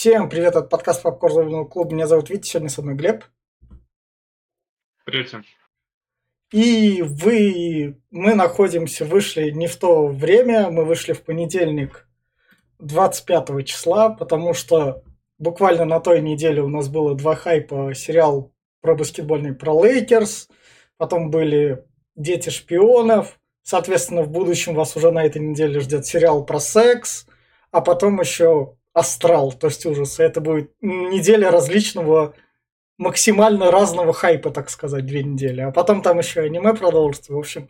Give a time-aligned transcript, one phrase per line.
[0.00, 1.92] Всем привет от подкаста Попкорнового клуба.
[1.92, 3.22] Меня зовут Витя, сегодня со мной Глеб.
[5.04, 5.44] Привет всем.
[6.52, 12.08] И вы, мы находимся, вышли не в то время, мы вышли в понедельник
[12.78, 15.04] 25 числа, потому что
[15.36, 20.48] буквально на той неделе у нас было два хайпа, сериал про баскетбольный про Лейкерс,
[20.96, 21.84] потом были
[22.16, 27.26] «Дети шпионов», соответственно, в будущем вас уже на этой неделе ждет сериал про секс,
[27.70, 30.22] а потом еще астрал, то есть ужасы.
[30.22, 32.34] Это будет неделя различного,
[32.98, 35.60] максимально разного хайпа, так сказать, две недели.
[35.62, 37.32] А потом там еще аниме продолжится.
[37.32, 37.68] В общем,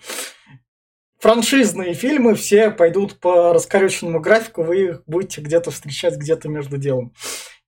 [1.19, 7.14] франшизные фильмы все пойдут по раскорюченному графику, вы их будете где-то встречать где-то между делом.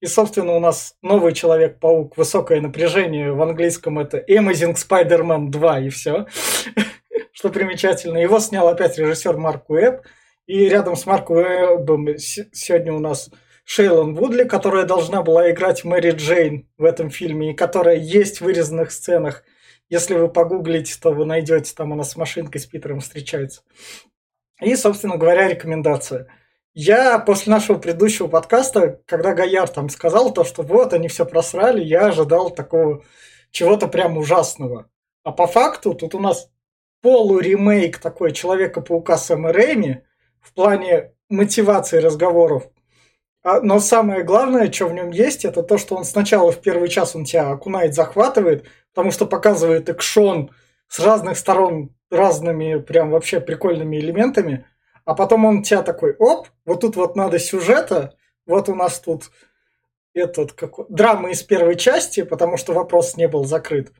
[0.01, 5.89] И, собственно, у нас новый Человек-паук, высокое напряжение, в английском это Amazing Spider-Man 2 и
[5.91, 6.27] все.
[7.33, 8.19] Что примечательно.
[8.19, 10.03] Его снял опять режиссер Марк Уэбб.
[10.47, 13.31] И рядом с Марком Уэббом сегодня у нас
[13.65, 18.45] Шейлон Вудли, которая должна была играть Мэри Джейн в этом фильме, и которая есть в
[18.45, 19.45] вырезанных сценах.
[19.89, 23.63] Если вы погуглите, то вы найдете, там она с машинкой с Питером встречается.
[24.61, 26.27] И, собственно говоря, рекомендация.
[26.75, 31.85] Я после нашего предыдущего подкаста, когда Гаяр там сказал то, что вот они все просрали,
[31.85, 33.05] я ожидал такого
[33.51, 34.91] чего-то прям ужасного.
[35.23, 36.51] А по факту тут у нас
[37.03, 40.03] полуремейк такой Человека-паука с Рэйми,
[40.43, 42.65] в плане мотивации разговоров.
[43.43, 46.89] А, но самое главное, что в нем есть, это то, что он сначала в первый
[46.89, 50.51] час он тебя окунает, захватывает, потому что показывает экшон
[50.89, 54.67] с разных сторон, разными прям вообще прикольными элементами,
[55.05, 58.15] а потом он тебя такой, оп, вот тут вот надо сюжета,
[58.47, 59.31] вот у нас тут
[60.15, 63.93] этот как, драма из первой части, потому что вопрос не был закрыт.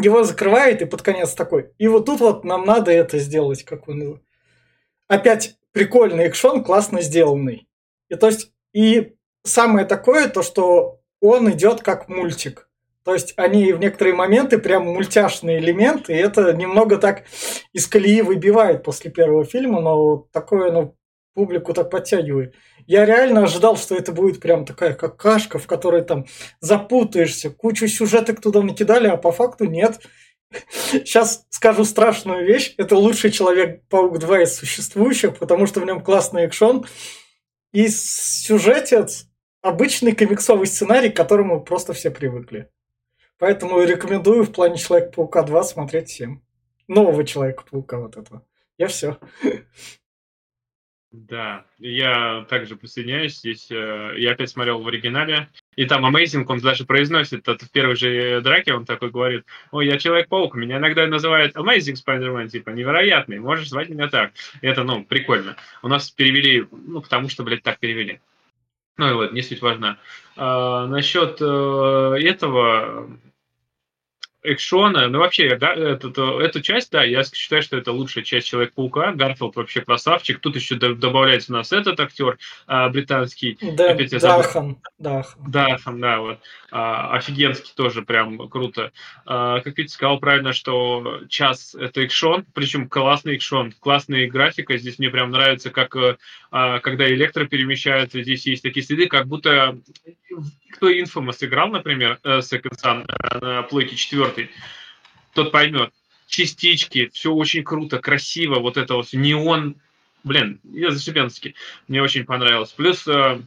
[0.00, 1.72] Его закрывает и под конец такой.
[1.78, 4.20] И вот тут вот нам надо это сделать, как он
[5.08, 7.66] опять прикольный экшон, классно сделанный.
[8.08, 12.68] И то есть, и самое такое, то что он идет как мультик.
[13.04, 17.24] То есть они в некоторые моменты прям мультяшные элементы, и это немного так
[17.72, 20.96] из колеи выбивает после первого фильма, но такое, ну,
[21.34, 22.54] публику так подтягивает.
[22.86, 26.26] Я реально ожидал, что это будет прям такая какашка, в которой там
[26.60, 30.00] запутаешься, кучу сюжеток туда накидали, а по факту нет.
[30.70, 32.74] Сейчас скажу страшную вещь.
[32.76, 36.86] Это лучший Человек-паук 2 из существующих, потому что в нем классный экшон.
[37.72, 39.26] И сюжетец
[39.62, 42.70] обычный комиксовый сценарий, к которому просто все привыкли.
[43.38, 46.44] Поэтому рекомендую в плане Человека-паука 2 смотреть всем.
[46.86, 48.46] Нового Человека-паука вот этого.
[48.78, 49.18] Я все.
[51.10, 53.38] Да, я также присоединяюсь.
[53.38, 55.48] Здесь э, я опять смотрел в оригинале.
[55.76, 59.86] И там Amazing, он даже произносит это в первой же драке, он такой говорит, ой,
[59.86, 64.32] я Человек-паук, меня иногда называют Amazing Spider-Man, типа, невероятный, можешь звать меня так.
[64.60, 65.56] Это, ну, прикольно.
[65.82, 68.20] У нас перевели, ну, потому что, блядь, так перевели.
[68.96, 69.98] Ну и вот, не суть важна.
[70.36, 73.10] А, насчет э, этого,
[74.44, 79.12] экшона, ну вообще, да, эту, эту часть, да, я считаю, что это лучшая часть Человека-паука.
[79.12, 80.38] Гарфилд вообще красавчик.
[80.38, 83.58] Тут еще добавляется у нас этот актер а, британский.
[83.60, 84.76] Да, Опять Дахан.
[84.98, 85.50] Дахан.
[85.50, 86.38] Дахан, да, вот.
[86.70, 88.92] А, офигенский тоже прям круто.
[89.24, 94.76] А, как Витя сказал правильно, что час это экшон, причем классный экшон, классная графика.
[94.76, 95.96] Здесь мне прям нравится, как
[96.50, 99.78] а, когда электро перемещается, здесь есть такие следы, как будто
[100.74, 104.30] кто Infamous играл, например, э, Second Sun э, на плойке 4,
[105.32, 105.92] тот поймет.
[106.26, 109.76] Частички, все очень круто, красиво, вот это вот неон,
[110.24, 111.54] блин, я зашибенский,
[111.86, 112.70] мне очень понравилось.
[112.70, 113.40] Плюс э,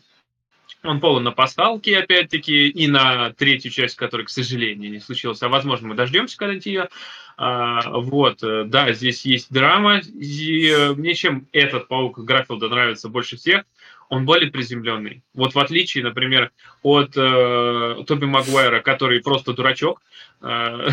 [0.83, 5.41] он полон на пасхалке, опять-таки, и на третью часть, которая, к сожалению, не случилась.
[5.41, 6.89] А возможно, мы дождемся когда-нибудь ее.
[7.35, 9.99] А, вот, да, здесь есть драма.
[9.99, 13.65] И мне чем этот паук Графилда нравится больше всех,
[14.09, 15.23] он более приземленный.
[15.33, 16.51] Вот в отличие, например,
[16.81, 20.01] от э, Тоби Магуайра, который просто дурачок,
[20.41, 20.89] э,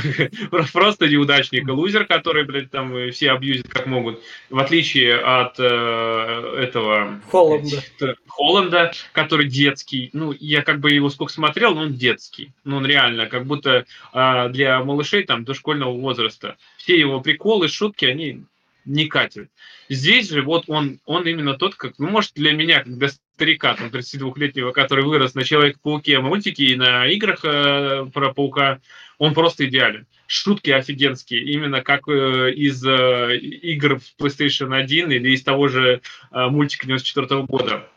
[0.73, 4.21] просто неудачник и лузер, который, блядь, там все абьюзят как могут.
[4.51, 7.21] В отличие от э, этого...
[7.31, 7.83] Холланда.
[8.27, 10.11] Холланда, который детский.
[10.13, 12.53] Ну, я как бы его сколько смотрел, но он детский.
[12.65, 16.57] Ну, он реально, как будто э, для малышей там дошкольного возраста.
[16.79, 18.45] Все его приколы, шутки, они
[18.85, 19.51] не катит.
[19.89, 23.75] Здесь же вот он, он именно тот, как, ну, может, для меня, как для старика,
[23.75, 28.81] там, 32-летнего, который вырос на Человек-пауке мультике и на играх э, про Паука,
[29.19, 30.07] он просто идеален.
[30.27, 36.01] Шутки офигенские, именно как э, из э, игр в PlayStation 1 или из того же
[36.31, 37.89] э, мультика 94 -го года.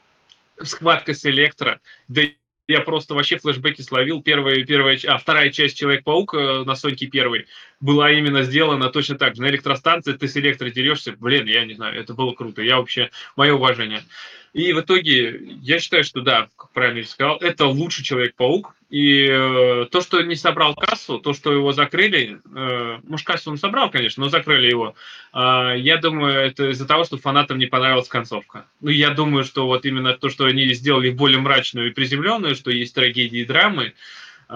[0.61, 2.23] Схватка с Электро, да
[2.67, 4.21] я просто вообще флешбеки словил.
[4.21, 7.47] Первая, первая, а вторая часть Человек-паук э, на Соньке первой
[7.79, 9.41] была именно сделана точно так же.
[9.41, 11.13] На электростанции ты с электро дерешься.
[11.13, 12.61] Блин, я не знаю, это было круто.
[12.61, 14.03] Я вообще, мое уважение.
[14.53, 18.75] И в итоге я считаю, что да, как правильно сказал, это лучший Человек-паук.
[18.89, 23.57] И э, то, что не собрал кассу, то, что его закрыли, э, может, кассу он
[23.57, 24.95] собрал, конечно, но закрыли его,
[25.33, 28.65] э, я думаю, это из-за того, что фанатам не понравилась концовка.
[28.79, 32.71] Ну, я думаю, что вот именно то, что они сделали более мрачную и приземленную, что
[32.71, 33.93] есть трагедии и драмы,
[34.47, 34.53] э,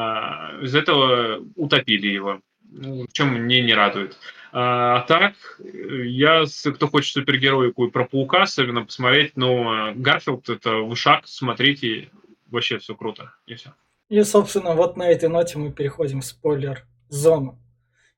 [0.62, 2.40] из этого утопили его.
[2.72, 4.18] Ну, в чем мне не радует.
[4.54, 11.24] А так, я, кто хочет супергероику и про паука, особенно посмотреть, но Гарфилд это вышаг,
[11.26, 12.10] смотрите,
[12.50, 13.74] вообще все круто, и все.
[14.12, 17.58] И, собственно, вот на этой ноте мы переходим в спойлер-зону.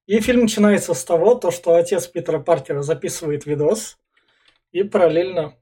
[0.07, 3.99] И фильм начинается с того, то, что отец Питера Паркера записывает видос,
[4.71, 5.53] и параллельно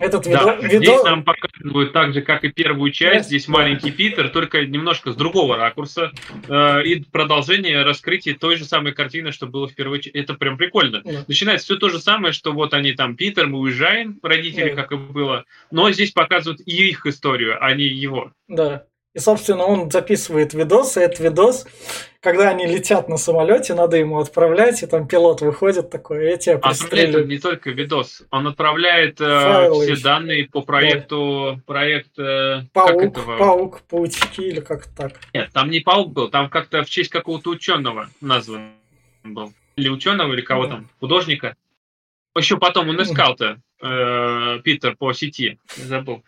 [0.00, 0.44] этот видос...
[0.44, 0.78] Да, видос...
[0.78, 3.26] здесь нам показывают так же, как и первую часть.
[3.26, 6.10] Здесь маленький Питер, только немножко с другого ракурса.
[6.48, 10.18] Э, и продолжение раскрытия той же самой картины, что было в первой части.
[10.18, 11.04] Это прям прикольно.
[11.28, 14.96] Начинается все то же самое, что вот они там, Питер, мы уезжаем, родители, как и
[14.96, 15.44] было.
[15.70, 18.32] Но здесь показывают и их историю, а не его.
[18.48, 18.86] Да.
[19.14, 21.66] И, собственно, он записывает видос, и этот видос,
[22.20, 26.56] когда они летят на самолете, надо ему отправлять, и там пилот выходит такой, я тебя
[26.56, 27.20] пристрелю.
[27.20, 30.02] А не только видос, он отправляет э, все еще.
[30.02, 31.62] данные по проекту, да.
[31.66, 32.18] проект...
[32.18, 35.12] Э, паук, паук, паучки или как так.
[35.34, 38.72] Нет, там не паук был, там как-то в честь какого-то ученого назван
[39.24, 39.52] был.
[39.76, 40.76] Или ученого, или кого да.
[40.76, 41.54] там, художника.
[42.34, 46.24] Еще потом он искал-то, э, Питер, по сети, забыл.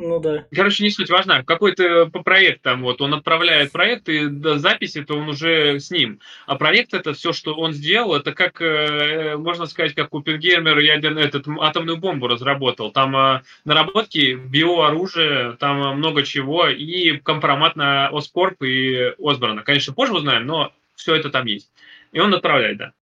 [0.00, 0.46] Ну да.
[0.54, 1.42] Короче, не суть важна.
[1.42, 5.90] Какой-то по проект там вот, он отправляет проект, и до записи то он уже с
[5.90, 6.20] ним.
[6.46, 11.22] А проект это все, что он сделал, это как, э, можно сказать, как Купенгеймер ядерный,
[11.22, 12.92] этот, атомную бомбу разработал.
[12.92, 19.62] Там э, наработки биооружия, там много чего, и компромат на Оскорп и Осборна.
[19.64, 21.72] Конечно, позже узнаем, но все это там есть.
[22.12, 22.92] И он отправляет, да.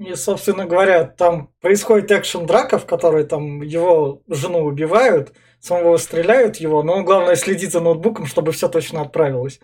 [0.00, 6.82] И, собственно говоря, там происходит экшен-драка, в которой там его жену убивают, самого стреляют его,
[6.82, 9.60] но он, главное, следит за ноутбуком, чтобы все точно отправилось.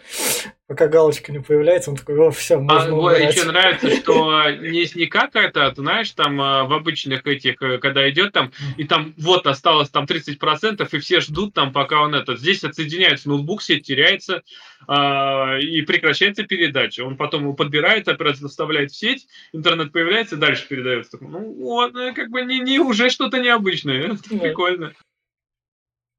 [0.68, 3.34] Пока галочка не появляется, он такой, о, все, можно а, убирать.
[3.34, 7.78] Еще нравится, что не, не как это, ты знаешь, там а, в обычных этих, э,
[7.78, 12.16] когда идет там, и там вот осталось там 30%, и все ждут там, пока он
[12.16, 12.36] это.
[12.36, 14.42] Здесь отсоединяется ноутбук, сеть теряется,
[14.88, 17.02] э, и прекращается передача.
[17.02, 21.16] Он потом его подбирает, опять вставляет в сеть, интернет появляется, дальше передается.
[21.20, 24.02] Ну вот, ну, как бы не, не уже что-то необычное.
[24.14, 24.92] Это прикольно.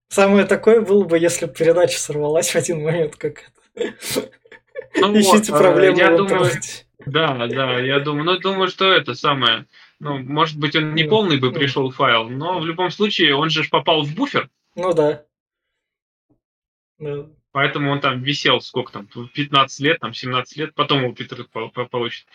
[0.09, 3.43] Самое такое было бы, если бы передача сорвалась в один момент, как
[3.75, 4.29] это.
[4.95, 6.51] Ну Ищите вот, проблемы я думаю,
[7.05, 9.65] Да, да, я думаю, ну, думаю, что это самое,
[9.99, 11.53] ну, может быть, он не ну, полный бы ну.
[11.53, 14.49] пришел файл, но в любом случае он же попал в буфер.
[14.75, 15.25] Ну да.
[16.99, 17.27] да.
[17.51, 21.45] Поэтому он там висел сколько там, 15 лет, там 17 лет, потом его Питер
[21.89, 22.27] получит.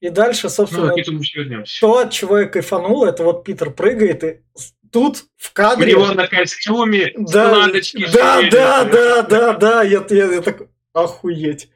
[0.00, 4.42] И дальше, собственно, ну, то, от чего я кайфанул, это вот Питер прыгает, и
[4.94, 5.96] тут в кадре...
[5.96, 10.68] У него на костюме да, складочки Да, да, да, да, да, я, я, я так,
[10.92, 11.68] охуеть.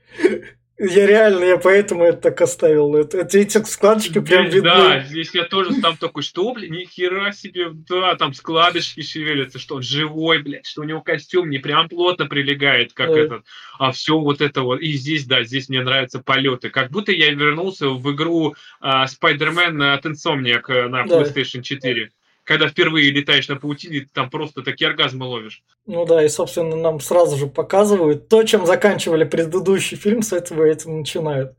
[0.79, 2.95] Я реально, я поэтому это так оставил.
[2.95, 4.61] Это, эти складочки прям видны.
[4.63, 9.59] Да, здесь я тоже там такой, что, блин, ни хера себе, да, там складочки шевелятся,
[9.59, 13.19] что он живой, блядь, что у него костюм не прям плотно прилегает, как да.
[13.19, 13.45] этот,
[13.81, 14.81] а все вот это вот.
[14.81, 16.71] И здесь, да, здесь мне нравятся полеты.
[16.71, 22.13] Как будто я вернулся в игру а, Spider-Man от Insomniac э, на PlayStation 4
[22.49, 25.63] когда впервые летаешь на паутине, там просто такие оргазмы ловишь.
[25.85, 30.65] Ну да, и, собственно, нам сразу же показывают то, чем заканчивали предыдущий фильм, с этого
[30.65, 31.53] этим начинают.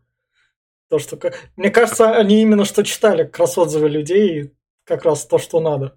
[0.90, 1.20] То, что,
[1.56, 5.60] мне кажется, они именно что читали как раз отзывы людей, и как раз то, что
[5.60, 5.96] надо.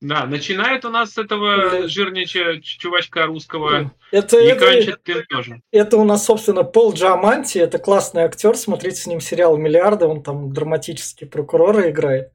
[0.00, 1.88] Да, начинает у нас с этого да.
[1.88, 3.92] жирнича чувачка русского.
[4.12, 5.60] Это, и это, тем тоже.
[5.70, 7.58] Это у нас, собственно, Пол Джаманти.
[7.58, 8.56] Это классный актер.
[8.56, 10.06] Смотрите с ним сериал «Миллиарды».
[10.06, 12.33] Он там драматический прокурора играет.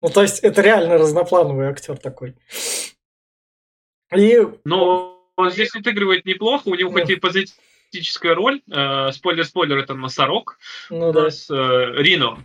[0.00, 2.36] Ну, то есть, это реально разноплановый актер такой.
[4.14, 4.40] И...
[4.64, 6.98] Но он здесь отыгрывает неплохо, у него ну.
[6.98, 10.58] хоть и позитическая роль, э, спойлер-спойлер, это носорог,
[10.90, 11.24] ну, да.
[11.24, 11.54] нас э,
[11.96, 12.44] Рино.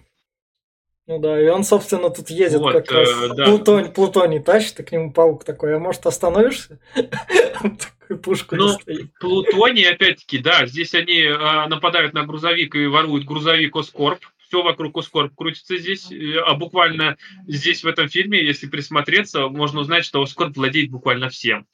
[1.05, 3.09] Ну да, и он, собственно, тут едет вот, как раз.
[3.09, 3.45] Э, да.
[3.45, 6.79] Плутоний, Плутоний тащит, и к нему паук такой, а может остановишься?
[8.23, 8.77] Пушку Ну,
[9.19, 14.19] Плутоний, опять-таки, да, здесь они э, нападают на грузовик и воруют грузовик Оскорб
[14.53, 16.11] все вокруг Оскорб крутится здесь,
[16.45, 17.17] а буквально
[17.47, 21.65] здесь в этом фильме, если присмотреться, можно узнать, что Оскорб владеет буквально всем.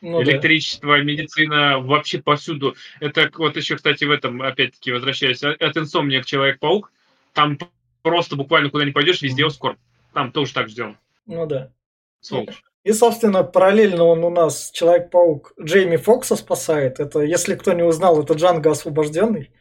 [0.00, 1.02] Ну, Электричество, да.
[1.04, 2.74] медицина, вообще повсюду.
[2.98, 6.90] Это вот еще, кстати, в этом, опять-таки, возвращаясь, от инсомния к Человек-паук,
[7.32, 7.56] там
[8.02, 9.78] просто буквально куда не пойдешь, везде Оскорб.
[10.12, 10.98] Там тоже так сделано.
[11.26, 11.70] Ну да.
[12.20, 12.64] Сволочь.
[12.82, 16.98] И, собственно, параллельно он у нас Человек-паук Джейми Фокса спасает.
[16.98, 19.52] Это, если кто не узнал, это Джанго освобожденный.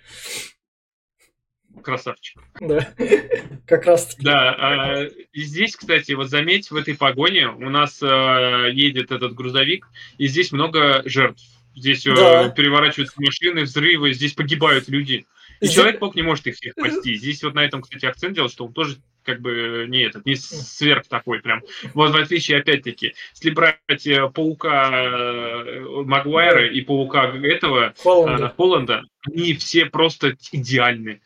[1.84, 2.42] Красавчик.
[2.60, 2.90] Да,
[3.68, 4.24] как раз таки.
[4.24, 9.34] Да, а, и здесь, кстати, вот заметь, в этой погоне у нас а, едет этот
[9.36, 9.88] грузовик,
[10.18, 11.44] и здесь много жертв.
[11.75, 12.50] Здесь э, да.
[12.50, 15.25] переворачиваются машины, взрывы, здесь погибают люди.
[15.60, 15.75] И здесь...
[15.75, 17.16] Человек-паук не может их всех спасти.
[17.16, 20.36] Здесь вот на этом, кстати, акцент делал, что он тоже как бы не этот, не
[20.36, 21.62] сверх такой прям.
[21.94, 29.04] Вот в отличие, опять-таки, если брать э, паука э, Магуайра и паука этого Холланда, Холланда
[29.25, 31.22] они все просто идеальны.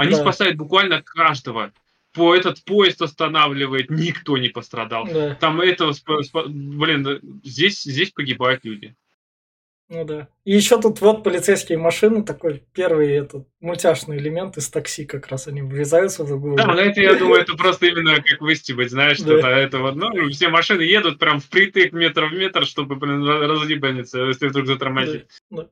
[0.00, 0.16] Они да.
[0.16, 1.72] спасают буквально каждого.
[2.12, 5.06] По этот поезд останавливает, никто не пострадал.
[5.06, 5.36] Да.
[5.36, 5.94] Там этого,
[6.48, 8.96] блин, здесь, здесь погибают люди.
[9.90, 10.28] Ну да.
[10.44, 15.48] И еще тут вот полицейские машины, такой первый этот мультяшный элемент из такси как раз
[15.48, 19.48] они врезаются в Да, но это, я думаю, это просто именно как выстебать, знаешь, что-то
[19.48, 24.46] это вот, ну, все машины едут прям впритык метр в метр, чтобы, блин, разъебаниться, если
[24.46, 25.26] вдруг затормозить.
[25.50, 25.68] Да, да.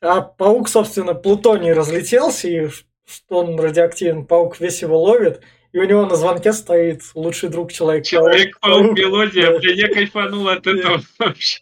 [0.00, 2.68] А паук, собственно, плутоний разлетелся, и
[3.06, 7.72] что он радиоактивен, паук весь его ловит, и у него на звонке стоит лучший друг
[7.72, 8.06] человека.
[8.06, 9.58] Человек-паук, мелодия, да.
[9.58, 11.60] блин, я кайфанул от этого вообще.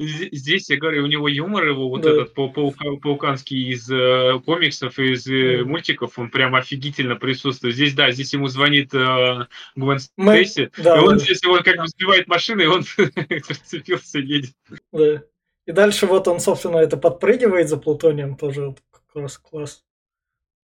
[0.00, 2.12] Здесь, я говорю, у него юмор его вот да.
[2.12, 7.74] этот пауканский из э, комиксов, из э, мультиков, он прям офигительно присутствует.
[7.74, 11.18] Здесь, да, здесь ему звонит э, Гвен Стейси, да, и он да.
[11.18, 12.84] здесь, он как бы сбивает машину, и он
[13.48, 14.52] зацепился, едет.
[14.92, 15.24] Да.
[15.66, 18.76] И дальше вот он, собственно, это подпрыгивает за плутонием, тоже
[19.14, 19.84] раз класс.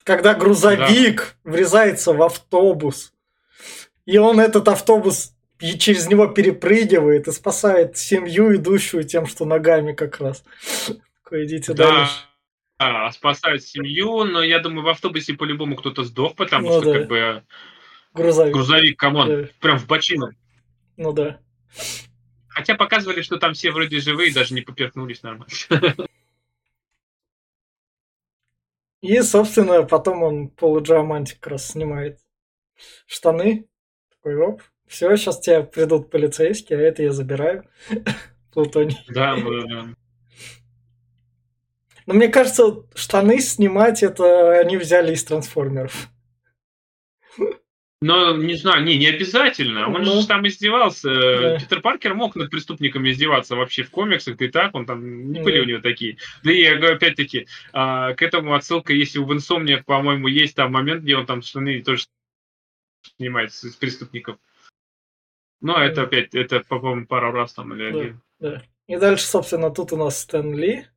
[0.03, 1.51] Когда грузовик да.
[1.51, 3.13] врезается в автобус,
[4.05, 9.93] и он этот автобус и через него перепрыгивает и спасает семью, идущую тем, что ногами
[9.93, 10.43] как раз.
[11.23, 11.91] Такой, идите да.
[11.91, 12.13] дальше.
[12.79, 16.99] А, спасает семью, но я думаю, в автобусе по-любому кто-то сдох, потому ну, что да.
[16.99, 17.43] как бы
[18.13, 19.49] грузовик, грузовик come on, да.
[19.59, 20.31] прям в бочину.
[20.97, 21.39] Ну да.
[22.47, 25.53] Хотя показывали, что там все вроде живые, даже не поперхнулись нормально.
[29.01, 32.19] И, собственно, потом он полуджиамантик как раз снимает
[33.07, 33.67] штаны.
[34.11, 37.67] Такой, оп, все, сейчас тебе придут полицейские, а это я забираю.
[38.53, 38.97] Плутоний.
[39.09, 39.87] Да, да,
[42.05, 46.09] Но мне кажется, штаны снимать, это они взяли из трансформеров.
[48.03, 49.87] Но, не знаю, не, не обязательно.
[49.87, 51.09] Он ну, же там издевался.
[51.09, 51.59] Да.
[51.59, 55.41] Питер Паркер мог над преступниками издеваться вообще в комиксах, да и так, он там, не
[55.41, 55.61] были да.
[55.61, 56.17] у него такие.
[56.43, 61.15] Да и, опять-таки, а, к этому отсылка, если у Инсомния, по-моему, есть там момент, где
[61.15, 62.05] он там штаны тоже
[63.17, 64.37] снимает с преступников.
[65.61, 68.21] Но это опять, это, по-моему, пару раз там или один.
[68.39, 68.63] Да.
[68.87, 70.87] И дальше, собственно, тут у нас Стэн Ли.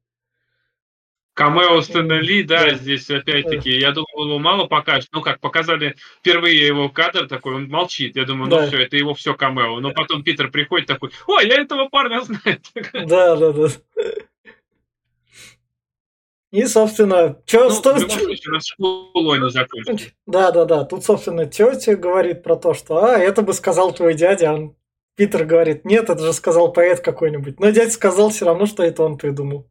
[1.34, 5.08] Камео Стэна Ли, да, да, здесь опять-таки, я думал, его мало покажут.
[5.12, 8.14] Ну, как показали впервые его кадр такой, он молчит.
[8.14, 8.66] Я думаю, ну да.
[8.68, 9.80] все, это его все камео.
[9.80, 12.60] Но потом Питер приходит такой, ой, я этого парня знаю.
[13.06, 13.68] Да, да, да.
[16.52, 18.10] И, собственно, что ну, стоит...
[20.26, 20.84] Да, да, да.
[20.84, 24.52] Тут, собственно, тетя говорит про то, что, а, это бы сказал твой дядя.
[24.52, 24.70] А
[25.16, 27.58] Питер говорит, нет, это же сказал поэт какой-нибудь.
[27.58, 29.66] Но дядя сказал все равно, что это он придумал.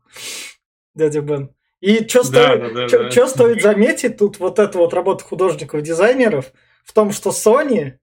[0.96, 1.50] Дядя Бен.
[1.82, 3.10] И что стоит, да, да, чё, да.
[3.10, 6.54] Чё стоит заметить тут вот эту вот работу художников-дизайнеров
[6.86, 7.96] в том, что Sony,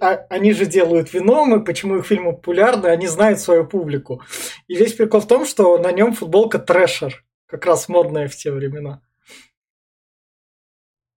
[0.00, 4.22] а, они же делают вином, и почему их фильмы популярны, они знают свою публику.
[4.68, 8.50] И весь прикол в том, что на нем футболка трэшер как раз модная в те
[8.50, 9.00] времена.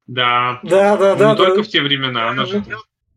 [0.08, 0.60] Да.
[0.64, 1.32] Да, да, да.
[1.32, 1.64] Не да, только да.
[1.64, 2.64] в те времена, она же...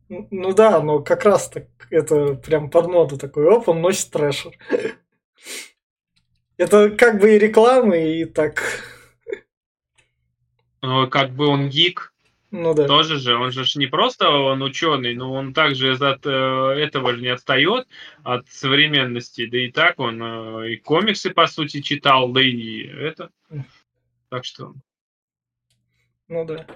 [0.08, 4.10] Ну, ну да, но как раз так это прям под моду такой, оп, он носит
[4.10, 4.52] трэшер.
[6.62, 8.62] Это как бы и реклама, и так.
[10.80, 12.12] Ну, как бы он гик,
[12.52, 12.86] ну да.
[12.86, 17.22] Тоже же, он же не просто он ученый, но он также от э, этого же
[17.22, 17.88] не отстает,
[18.22, 19.46] от современности.
[19.46, 23.30] Да и так он э, и комиксы, по сути, читал, да и это.
[24.28, 24.74] Так что...
[26.28, 26.66] Ну да.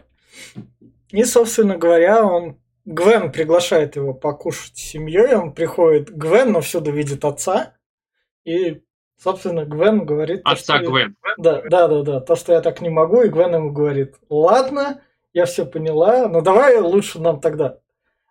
[1.10, 6.90] И, собственно говоря, он Гвен приглашает его покушать с семьей, он приходит, Гвен, но всюду
[6.90, 7.76] видит отца,
[8.46, 8.82] и,
[9.18, 10.40] собственно, Гвен говорит...
[10.44, 11.16] Отца то, Гвен.
[11.38, 15.02] Да, да, да, да, то, что я так не могу, и Гвен ему говорит, ладно,
[15.32, 17.78] я все поняла, но давай лучше нам тогда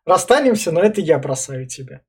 [0.06, 2.02] расстанемся, но это я бросаю тебя.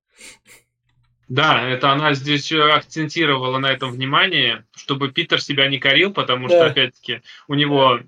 [1.28, 6.54] Да, это она здесь акцентировала на этом внимание, чтобы Питер себя не корил, потому да.
[6.54, 8.00] что, опять-таки, у него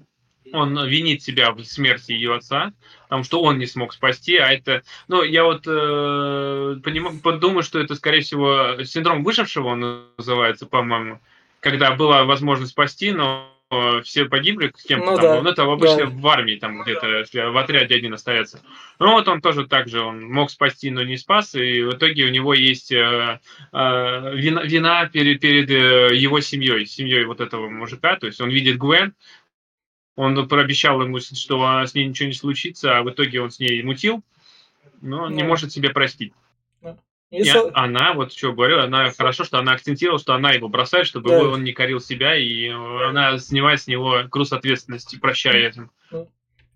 [0.52, 2.72] он винит себя в смерти ее отца,
[3.04, 7.78] потому что он не смог спасти, а это, ну, я вот э, поним, подумаю, что
[7.78, 11.20] это, скорее всего, синдром выжившего он называется, по-моему,
[11.60, 13.52] когда была возможность спасти, но
[14.02, 16.06] все погибли, с кем-то ну, там, да, он это обычно да.
[16.06, 18.62] в армии, там где-то, в отряде один остается.
[18.98, 22.24] Ну вот он тоже так же, он мог спасти, но не спас, и в итоге
[22.24, 23.40] у него есть э,
[23.72, 28.48] э, вина, вина перед, перед э, его семьей, семьей вот этого мужика, то есть он
[28.48, 29.12] видит Гвен,
[30.18, 33.80] он пообещал ему, что с ней ничего не случится, а в итоге он с ней
[33.84, 34.24] мутил,
[35.00, 35.36] но он ну.
[35.36, 36.32] не может себе простить.
[37.30, 37.70] И со...
[37.74, 41.44] она, вот что говорю, она хорошо, что она акцентировала, что она его бросает, чтобы да.
[41.44, 45.90] он не корил себя, и она снимает с него груз ответственности, прощая этим.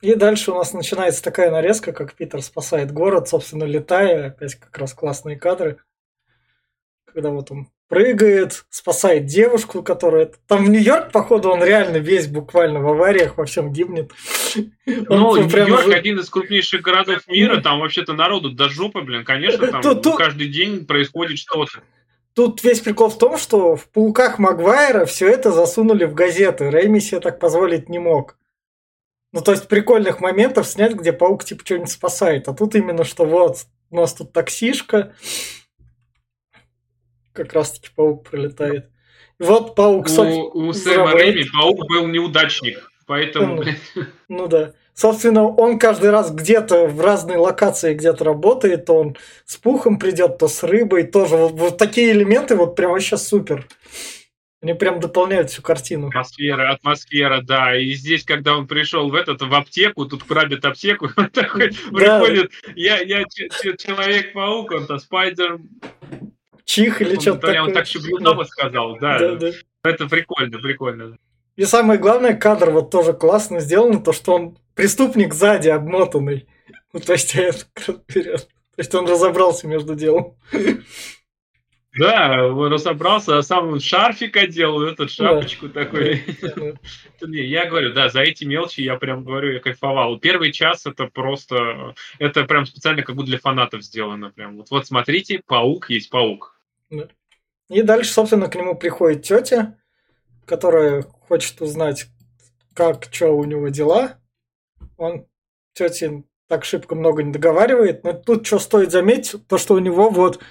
[0.03, 4.77] И дальше у нас начинается такая нарезка, как Питер спасает город, собственно, летая, опять как
[4.79, 5.79] раз классные кадры,
[7.07, 10.31] когда вот он прыгает, спасает девушку, которая...
[10.49, 14.13] Там в Нью-Йорк, походу, он реально весь буквально в авариях, во всем гибнет.
[14.87, 15.95] Ну, Нью-Йорк уже...
[15.95, 20.17] один из крупнейших городов мира, там вообще-то народу до жопы, блин, конечно, там тут, тут...
[20.17, 21.83] каждый день происходит что-то.
[22.35, 26.71] Тут весь прикол в том, что в «Пауках Магуайра» все это засунули в газеты.
[26.71, 28.39] Рэйми себе так позволить не мог.
[29.33, 32.49] Ну, то есть прикольных моментов снять, где паук типа что-нибудь спасает.
[32.49, 35.15] А тут именно, что вот, у нас тут таксишка,
[37.33, 38.89] как раз-таки паук пролетает.
[39.39, 40.09] И вот паук...
[40.09, 43.63] У, у Сэма Рэйми паук был неудачник, поэтому...
[43.63, 44.73] Ну, ну да.
[44.95, 50.39] Собственно, он каждый раз где-то в разной локации где-то работает, то он с пухом придет,
[50.39, 51.37] то с рыбой, тоже.
[51.37, 53.67] Вот, вот такие элементы вот прям вообще супер.
[54.61, 56.09] Они прям дополняют всю картину.
[56.09, 57.77] Атмосфера, атмосфера, да.
[57.77, 62.21] И здесь, когда он пришел в этот, в аптеку, тут грабит аптеку, он такой да.
[62.21, 65.59] приходит, я, я Человек-паук, он-то Спайдер,
[66.65, 67.63] чих или что-то такое.
[67.63, 69.19] Он так Щеглунова сказал, да.
[69.19, 69.51] да, да.
[69.85, 71.17] Это прикольно, прикольно.
[71.57, 76.47] И самое главное, кадр вот тоже классно сделан, то, что он преступник сзади обмотанный.
[76.93, 77.31] Ну, то есть,
[77.79, 78.49] вперед.
[78.75, 80.37] То есть он разобрался между делом.
[81.95, 85.85] Да, разобрался, а сам шарфик одел, этот шапочку да.
[85.85, 86.25] такой.
[87.21, 87.29] Да.
[87.29, 90.19] я говорю, да, за эти мелочи я прям говорю, я кайфовал.
[90.19, 94.31] Первый час это просто, это прям специально как будто для фанатов сделано.
[94.31, 96.59] Прям вот, вот смотрите, паук есть паук.
[97.69, 99.77] И дальше, собственно, к нему приходит тетя,
[100.47, 102.07] которая хочет узнать,
[102.75, 104.19] как, что у него дела.
[104.97, 105.27] Он
[105.75, 110.11] тете так шибко много не договаривает, но тут что стоит заметить, то, что у него
[110.11, 110.43] вот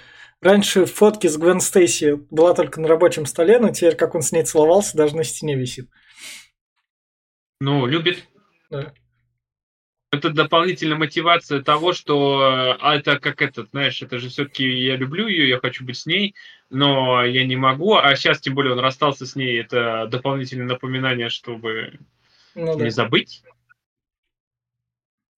[0.42, 4.32] Раньше фотки с Гвен Стейси была только на рабочем столе, но теперь, как он с
[4.32, 5.88] ней целовался, даже на стене висит.
[7.60, 8.26] Ну, любит.
[8.68, 8.92] Да.
[10.10, 15.28] Это дополнительная мотивация того, что а это как этот, знаешь, это же все-таки я люблю
[15.28, 16.34] ее, я хочу быть с ней,
[16.70, 17.94] но я не могу.
[17.94, 22.00] А сейчас, тем более, он расстался с ней, это дополнительное напоминание, чтобы
[22.56, 22.90] ну, не да.
[22.90, 23.44] забыть.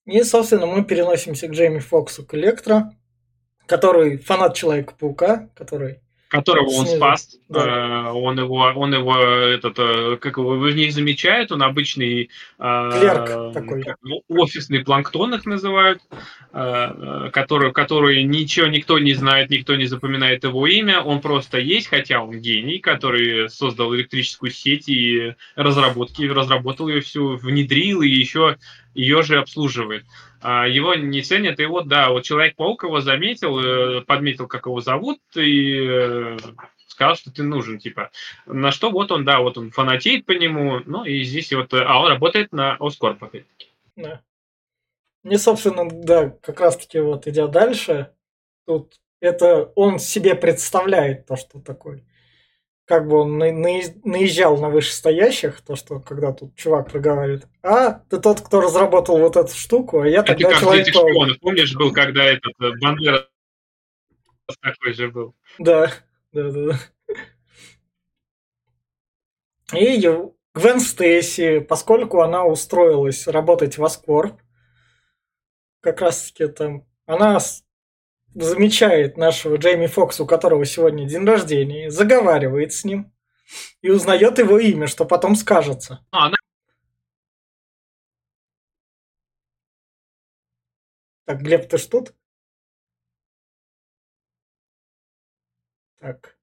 [0.06, 2.90] И, собственно, мы переносимся к Джейми Фоксу, к Электро
[3.66, 5.98] который фанат Человека-паука, который
[6.34, 8.08] которого он спас, да.
[8.08, 12.90] Э, он его, он его, этот, э, как его, в них замечает, он обычный э,
[12.92, 13.84] Клерк такой.
[14.28, 16.02] Офисный планктон их называют,
[16.50, 22.22] который, который ничего никто не знает, никто не запоминает его имя, он просто есть, хотя
[22.22, 28.56] он гений, который создал электрическую сеть и разработки, разработал ее всю, внедрил и еще
[28.94, 30.04] ее же обслуживает.
[30.40, 34.80] А, его не ценят, и вот, да, вот Человек-паук его заметил, э, подметил, как его
[34.80, 36.38] зовут, и э,
[36.86, 38.10] сказал, что ты нужен, типа.
[38.46, 41.98] На что вот он, да, вот он фанатеет по нему, ну, и здесь вот, а
[41.98, 43.70] он работает на Оскорп, опять-таки.
[43.96, 44.20] Да.
[45.22, 48.12] Мне, собственно, да, как раз-таки вот идя дальше,
[48.66, 52.04] тут это он себе представляет то, что такое
[52.86, 58.40] как бы он наезжал на вышестоящих, то, что когда тут чувак проговаривает, а, ты тот,
[58.40, 61.40] кто разработал вот эту штуку, а я Это тогда человек шпионов.
[61.40, 63.26] Помнишь, был, когда этот э, Бандера
[64.60, 65.34] такой же был?
[65.58, 65.90] Да,
[66.32, 66.78] да, да.
[69.72, 69.98] И
[70.54, 74.40] Гвен Стейси, поскольку она устроилась работать в Аскорп,
[75.80, 77.38] как раз таки там, она
[78.34, 83.12] замечает нашего Джейми Фокса, у которого сегодня день рождения, заговаривает с ним
[83.82, 86.04] и узнает его имя, что потом скажется.
[86.10, 86.36] А, она...
[91.26, 92.14] Так, Глеб, ты ж тут?
[95.98, 96.36] Так.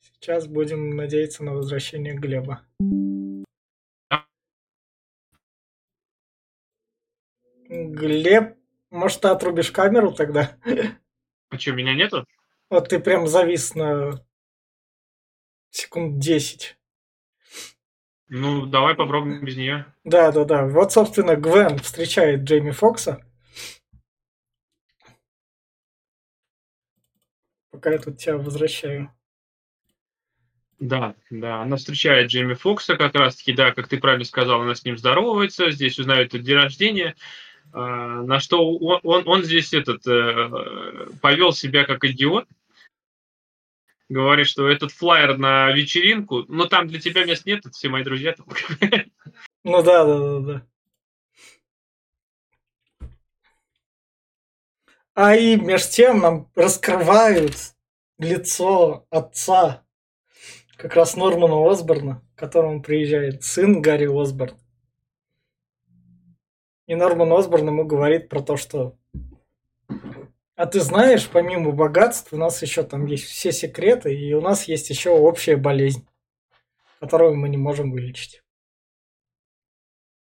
[0.00, 2.60] Сейчас будем надеяться на возвращение Глеба.
[7.70, 8.56] Глеб,
[8.90, 10.56] может, ты отрубишь камеру тогда?
[11.50, 12.26] А что, меня нету?
[12.68, 14.24] Вот ты прям завис на
[15.70, 16.76] секунд 10.
[18.28, 19.86] Ну, давай попробуем без нее.
[20.02, 20.66] Да, да, да.
[20.66, 23.24] Вот, собственно, Гвен встречает Джейми Фокса.
[27.70, 29.12] Пока я тут тебя возвращаю.
[30.80, 34.84] Да, да, она встречает Джейми Фокса как раз-таки, да, как ты правильно сказал, она с
[34.84, 37.14] ним здоровается, здесь узнает день рождения,
[37.72, 42.46] на что он, он, он здесь этот э, повел себя как идиот,
[44.08, 48.02] говорит, что этот флайер на вечеринку, но там для тебя мест нет, это все мои
[48.02, 48.34] друзья.
[49.62, 50.66] Ну да, да, да, да.
[55.14, 57.54] А и между тем нам раскрывают
[58.18, 59.84] лицо отца
[60.76, 64.56] как раз Нормана Осборна, к которому приезжает сын Гарри Осборн.
[66.90, 68.98] И Норман Осборн ему говорит про то, что
[70.56, 74.66] а ты знаешь, помимо богатств, у нас еще там есть все секреты, и у нас
[74.66, 76.04] есть еще общая болезнь,
[76.98, 78.42] которую мы не можем вылечить.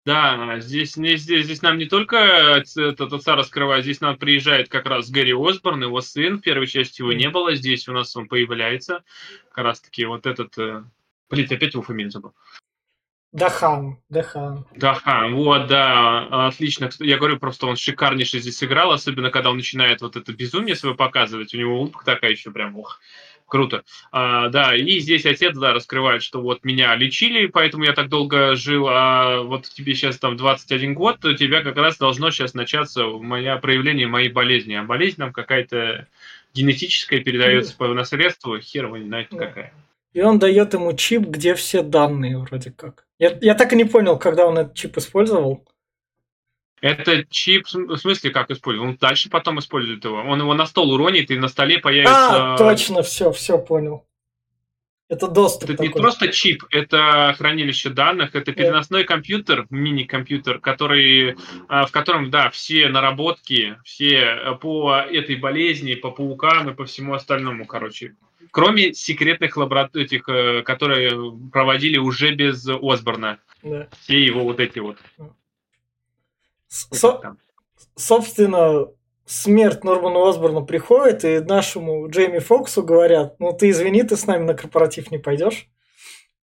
[0.06, 5.10] Да, здесь, здесь, здесь нам не только этот отца раскрывает, здесь нам приезжает как раз
[5.10, 9.04] Гэри Осборн, его сын, в первой части его не было, здесь у нас он появляется,
[9.50, 10.82] как раз таки вот этот, э,
[11.28, 12.32] блин, опять его фамилию забыл.
[13.34, 14.64] Дахан, Дахан.
[14.76, 16.88] Дахан, вот, да, отлично.
[17.00, 20.94] Я говорю, просто он шикарнейший здесь сыграл, особенно когда он начинает вот это безумие свое
[20.94, 23.00] показывать, у него улыбка такая еще прям, ох,
[23.46, 23.84] Круто.
[24.10, 28.54] А, да, и здесь отец, да, раскрывает, что вот меня лечили, поэтому я так долго
[28.54, 32.54] жил, а вот тебе сейчас там 21 год, то у тебя как раз должно сейчас
[32.54, 34.74] начаться моя проявление моей болезни.
[34.74, 36.06] А болезнь нам какая-то
[36.54, 39.38] генетическая передается по наследству, хер его не знает да.
[39.38, 39.74] какая.
[40.14, 43.03] И он дает ему чип, где все данные вроде как.
[43.24, 45.66] Я, я так и не понял, когда он этот чип использовал.
[46.82, 48.86] Это чип, в смысле, как использует?
[48.86, 50.16] Он дальше потом использует его.
[50.16, 52.52] Он его на стол уронит, и на столе появится...
[52.52, 54.06] А, точно, все, все понял.
[55.08, 55.88] Это доступ Это такой.
[55.88, 59.06] не просто чип, это хранилище данных, это переносной yeah.
[59.06, 61.36] компьютер, мини-компьютер, который,
[61.68, 66.84] а, в котором, да, все наработки, все э, по этой болезни, по паукам и по
[66.84, 68.16] всему остальному, короче.
[68.54, 73.40] Кроме секретных лабораторий, этих, э, которые проводили уже без Осборна.
[73.64, 73.88] Yeah.
[74.02, 74.96] Все его вот эти вот.
[76.68, 77.36] Со-
[77.96, 78.86] собственно,
[79.26, 84.44] смерть Нормана Осборна приходит, и нашему Джейми Фоксу говорят, ну ты извини, ты с нами
[84.44, 85.66] на корпоратив не пойдешь,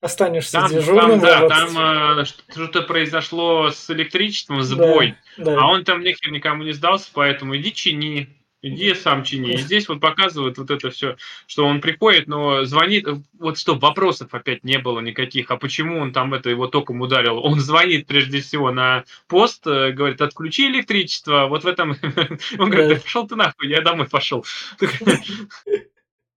[0.02, 1.21] останешься там, дежурным.
[1.21, 5.62] Там, да, там э, что-то произошло с электричеством, сбой, да, да.
[5.62, 8.40] а он там нехер никому не сдался, поэтому иди чини.
[8.62, 9.54] Иди сам чини.
[9.54, 13.08] И здесь вот показывают вот это все, что он приходит, но звонит,
[13.39, 17.39] вот что, вопросов опять не было никаких, а почему он там это его током ударил.
[17.43, 21.95] Он звонит прежде всего на пост, э, говорит, отключи электричество, вот в этом...
[22.60, 24.45] Он говорит, пошел ты нахуй, я домой пошел.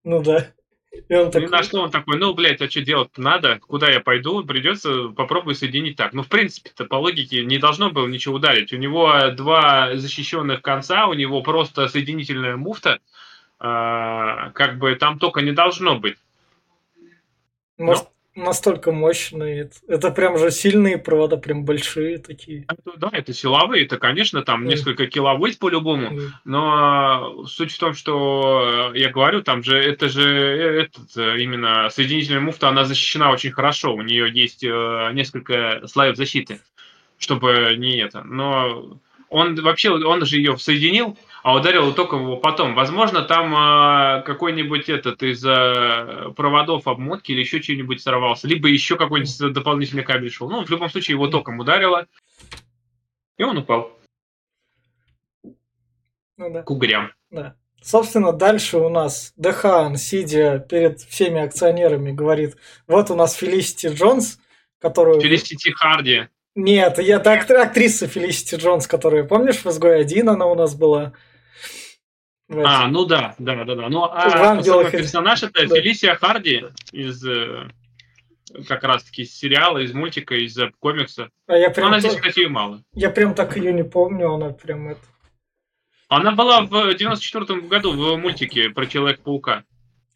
[0.04, 0.52] Ну да.
[1.09, 1.48] И, он такой...
[1.48, 3.59] и на что он такой, ну, блядь, а что делать надо?
[3.59, 4.44] Куда я пойду?
[4.44, 6.12] Придется попробую соединить так.
[6.12, 8.72] Ну, в принципе-то, по логике, не должно было ничего ударить.
[8.72, 13.00] У него два защищенных конца, у него просто соединительная муфта.
[13.61, 16.16] Э, как бы там только не должно быть.
[17.76, 18.04] Может,
[18.35, 19.70] настолько мощные.
[19.87, 22.66] Это, прям же сильные провода, прям большие такие.
[22.68, 24.68] Это, да, это силовые, это, конечно, там mm.
[24.68, 26.29] несколько киловольт по-любому, mm.
[26.44, 31.88] но суть в том, что я говорю, там же это же э, этот, э, именно
[31.90, 36.61] соединительная муфта, она защищена очень хорошо, у нее есть э, несколько слоев защиты,
[37.18, 38.23] чтобы не это.
[38.25, 42.74] Но он вообще, он же ее соединил, а ударил только его потом.
[42.74, 48.96] Возможно, там э, какой-нибудь этот из э, проводов обмотки или еще что-нибудь сорвался, либо еще
[48.96, 50.48] какой-нибудь дополнительный кабель шел.
[50.48, 52.07] Ну, в любом случае, его током ударило,
[53.37, 53.92] и он упал.
[56.38, 56.62] Ну да.
[56.62, 57.12] К угрям.
[57.30, 57.57] Да.
[57.83, 64.40] Собственно, дальше у нас Дехан, сидя перед всеми акционерами, говорит, вот у нас Фелисити Джонс,
[64.78, 65.20] которую...
[65.20, 66.28] Фелисити Харди.
[66.54, 71.12] Нет, я так актриса Фелисити Джонс, которая, помнишь, в изгой один она у нас была.
[72.50, 73.88] А, ну да, да, да, да.
[73.88, 75.76] Ну, а самый персонаж это да.
[75.76, 77.70] Фелисия Харди из э,
[78.68, 81.30] как раз-таки из сериала, из мультика, из э, комикса.
[81.46, 82.83] А я прям она здесь, кстати, мало.
[82.92, 85.00] Я прям так ее не помню, она прям это...
[86.09, 89.64] Она была в 94 году в мультике про Человека-паука.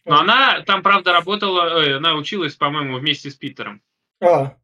[0.05, 0.21] Но а.
[0.21, 3.83] она там, правда, работала, э, она училась, по-моему, вместе с Питером.
[4.21, 4.57] А,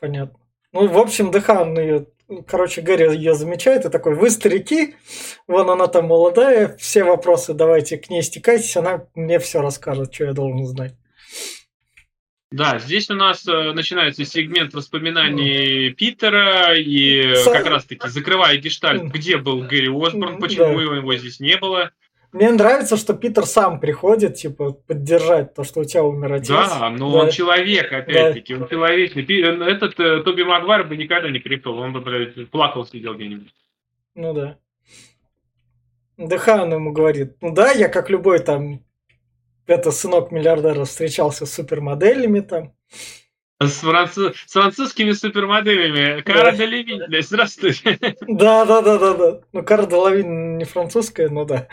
[0.00, 0.38] понятно.
[0.72, 2.06] Ну, в общем, Дехан ее,
[2.46, 4.94] короче, Гэри ее замечает и такой, вы старики,
[5.46, 10.24] вон она там молодая, все вопросы давайте к ней стекайтесь, она мне все расскажет, что
[10.24, 10.94] я должен знать.
[12.52, 15.92] Да, здесь у нас э, начинается сегмент воспоминаний mm.
[15.94, 17.50] Питера и Са...
[17.50, 19.08] как раз-таки закрывая гештальт, mm.
[19.08, 20.96] где был Гэри Осборн, почему да.
[20.96, 21.92] его здесь не было.
[22.32, 26.48] Мне нравится, что Питер сам приходит, типа, поддержать то, что у тебя умер отец.
[26.48, 27.18] Да, но да.
[27.18, 28.62] он человек, опять-таки, да.
[28.62, 29.22] он человечный.
[29.22, 33.52] Э, этот э, Тоби Магуайр бы никогда не пришел, он бы, блядь, плакал, сидел где-нибудь.
[34.14, 34.58] Ну да.
[36.16, 38.80] Дехан ему говорит, ну да, я как любой там
[39.66, 42.74] это сынок миллиардера встречался с супермоделями там.
[43.66, 44.36] С, француз...
[44.46, 46.20] с французскими супермоделями.
[46.22, 46.56] Кара да.
[46.56, 47.98] Делевин, здравствуйте.
[48.28, 49.40] Да, да, да, да, да.
[49.52, 51.68] Ну, Кара Делевин не французская, но да.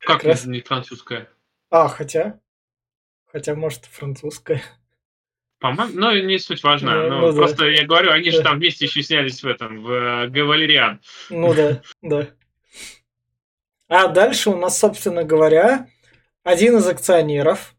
[0.00, 0.44] Как, как раз...
[0.44, 1.28] не французская?
[1.70, 2.40] А, хотя.
[3.30, 4.62] Хотя, может, французская.
[5.60, 6.94] По-моему, ну, не суть важна.
[6.94, 7.68] Ну, ну, ну, просто да.
[7.68, 8.36] я говорю, они да.
[8.36, 11.00] же там вместе еще снялись в этом, в э, Гавалериан.
[11.30, 12.28] Ну да, да.
[13.88, 15.88] А дальше у нас, собственно говоря,
[16.44, 17.74] один из акционеров,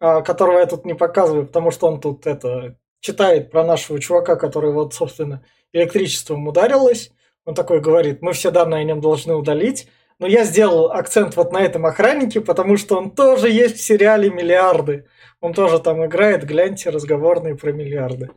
[0.00, 4.34] а, которого я тут не показываю, потому что он тут это читает про нашего чувака,
[4.34, 7.10] который вот, собственно, электричеством ударилось.
[7.44, 9.88] Он такой говорит, мы все данные о нем должны удалить.
[10.18, 14.30] Но я сделал акцент вот на этом охраннике, потому что он тоже есть в сериале
[14.30, 15.06] «Миллиарды».
[15.40, 18.30] Он тоже там играет, гляньте, разговорные про миллиарды.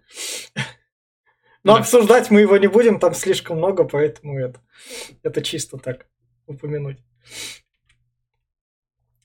[1.63, 1.79] Но да.
[1.79, 4.59] обсуждать мы его не будем, там слишком много, поэтому это,
[5.23, 6.07] это чисто так
[6.45, 6.97] упомянуть.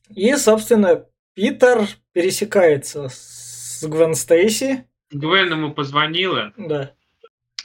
[0.08, 4.86] И, собственно, Питер пересекается с Гвен Стейси.
[5.12, 6.52] Гвен ему позвонила.
[6.56, 6.92] Да.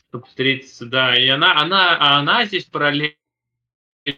[0.10, 1.18] Чтобы встретиться, да.
[1.18, 3.16] И она, она, а она здесь параллельно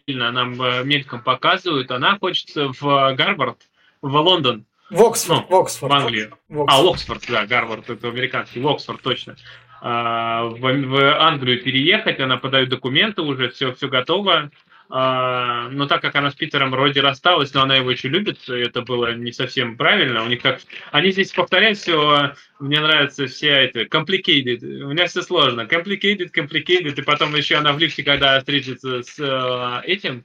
[0.07, 3.57] нам э, мельком показывают, она хочет в Гарвард,
[4.01, 4.65] в Лондон.
[4.89, 5.91] В Оксфорд, ну, в Оксфорд.
[5.91, 6.37] В Англию.
[6.47, 6.85] В Оксфорд.
[6.85, 9.35] А, Оксфорд, да, Гарвард, это американский, в Оксфорд, точно.
[9.81, 14.51] А, в, в Англию переехать, она подает документы уже, все, все готово.
[14.91, 18.81] А, но так как она с Питером вроде рассталась, но она его еще любит, это
[18.81, 20.23] было не совсем правильно.
[20.23, 20.61] У них как...
[20.91, 26.99] Они здесь повторяют все, мне нравится все это, complicated, у меня все сложно, complicated, complicated,
[26.99, 30.23] и потом еще она в лифте, когда встретится с э, этим,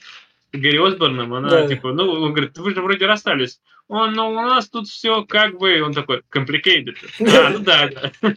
[0.52, 1.68] Гэри Осборном, она да.
[1.68, 3.60] типа, ну, он говорит, вы же вроде расстались.
[3.88, 6.96] Он, ну, у нас тут все как бы, он такой, complicated.
[7.20, 8.32] А, ну да, да.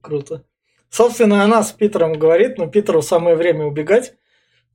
[0.00, 0.44] Круто.
[0.90, 4.14] Собственно, она с Питером говорит, но Питеру самое время убегать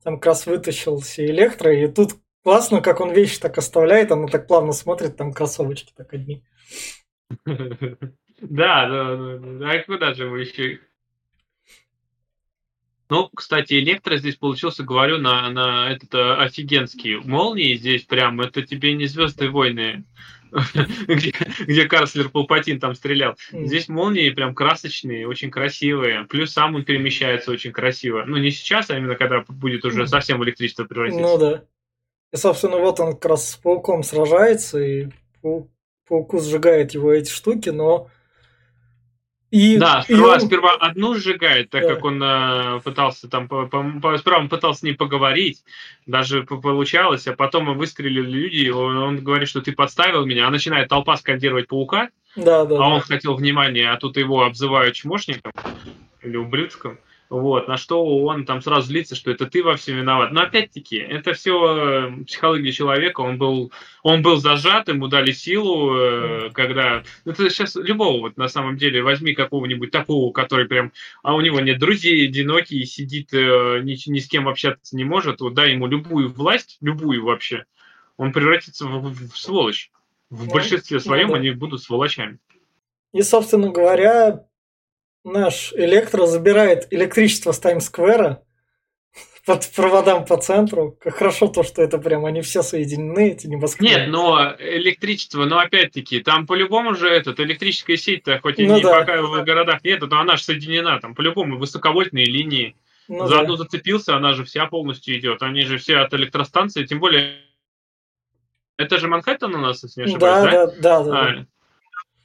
[0.02, 2.12] там как раз вытащился электро, и тут
[2.42, 6.44] классно, как он вещи так оставляет, она так плавно смотрит, там кроссовочки так одни.
[8.44, 9.70] Да, да, да.
[9.70, 10.80] А куда же вы еще
[13.08, 17.16] ну, кстати, электро здесь получился, говорю, на, на этот э, офигенский.
[17.16, 20.04] Молнии здесь прям, это тебе не Звездные войны
[21.08, 23.36] где, где Карслер Палпатин там стрелял.
[23.52, 26.24] Здесь молнии прям красочные, очень красивые.
[26.24, 28.24] Плюс сам он перемещается очень красиво.
[28.26, 31.22] Ну, не сейчас, а именно когда будет уже совсем в электричество превратиться.
[31.22, 31.64] Ну да.
[32.32, 35.08] И, собственно, вот он как раз с пауком сражается, и
[36.08, 38.10] пауку сжигает его эти штуки, но
[39.52, 40.40] и, да, сперва, и он...
[40.40, 41.94] сперва одну сжигает, так да.
[41.94, 45.62] как он э, пытался там, по, по, сперва он пытался с ней поговорить,
[46.06, 50.88] даже получалось, а потом выстрелили люди, он, он говорит, что ты подставил меня, а начинает
[50.88, 52.86] толпа скандировать паука, да, да, а да.
[52.86, 55.52] он хотел внимания, а тут его обзывают чмошником
[56.22, 56.98] или ублюдком.
[57.32, 60.32] Вот, на что он там сразу злится, что это ты во всем виноват.
[60.32, 63.22] Но опять-таки, это все э, психология человека.
[63.22, 67.04] Он был, он был зажат, ему дали силу, э, когда...
[67.24, 70.92] Ну, это сейчас любого, вот на самом деле, возьми какого-нибудь такого, который прям...
[71.22, 75.40] А у него нет друзей, одинокий, сидит, э, ни, ни с кем общаться не может.
[75.40, 77.64] Вот дай ему любую власть, любую вообще,
[78.18, 79.90] он превратится в, в, сволочь.
[80.28, 81.38] В большинстве своем ну, да.
[81.38, 82.38] они будут сволочами.
[83.14, 84.44] И, собственно говоря,
[85.24, 88.42] наш электро забирает электричество с Таймс-сквера
[89.46, 90.96] под проводам по центру.
[91.00, 93.94] Как хорошо то, что это прям они все соединены, эти небоскребы.
[93.94, 98.82] Нет, но электричество, но опять-таки, там по-любому же этот электрическая сеть-то, хоть и ну, не
[98.82, 99.00] да.
[99.00, 102.76] пока в городах нет, но она же соединена, там по-любому высоковольтные линии.
[103.08, 103.40] Ну, За да.
[103.40, 105.42] одну зацепился, она же вся полностью идет.
[105.42, 107.40] Они же все от электростанции, тем более
[108.78, 110.66] это же Манхэттен у нас, если не ошибаюсь, да?
[110.66, 111.04] Да, да, да.
[111.04, 111.46] да, а, да.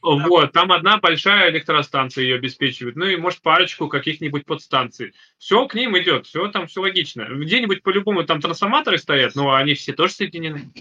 [0.02, 5.14] Вот, там одна большая электростанция ее обеспечивает, ну и может парочку каких-нибудь подстанций.
[5.38, 7.26] Все к ним идет, все там все логично.
[7.30, 10.72] Где-нибудь по-любому там трансформаторы стоят, но они все тоже соединены.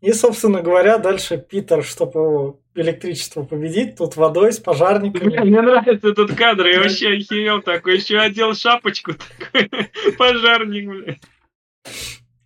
[0.00, 5.38] И, собственно говоря, дальше Питер, чтобы электричество победить, тут водой с пожарниками.
[5.40, 9.68] Мне нравится этот кадр, я вообще охерел такой, еще одел шапочку такой,
[10.18, 11.20] пожарник, блядь.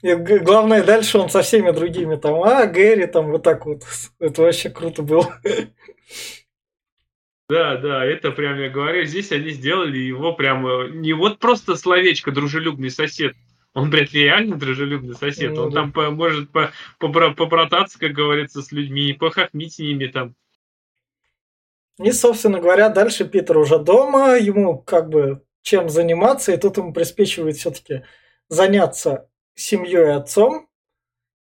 [0.05, 3.85] И главное, дальше он со всеми другими там, а, Гэри там вот так вот.
[4.19, 5.41] Это вообще круто было.
[7.49, 11.77] Да, да, это прям, я говорю, здесь они сделали его прям, э, не вот просто
[11.77, 13.35] словечко «дружелюбный сосед»,
[13.73, 15.53] он, блядь, реально дружелюбный сосед.
[15.53, 15.81] Ну, он да.
[15.81, 20.35] там по, может по, по, побрататься, как говорится, с людьми, похохмить с ними там.
[21.99, 26.93] И, собственно говоря, дальше Питер уже дома, ему как бы чем заниматься, и тут ему
[26.93, 28.03] приспичивает все-таки
[28.49, 30.69] заняться семьей и отцом,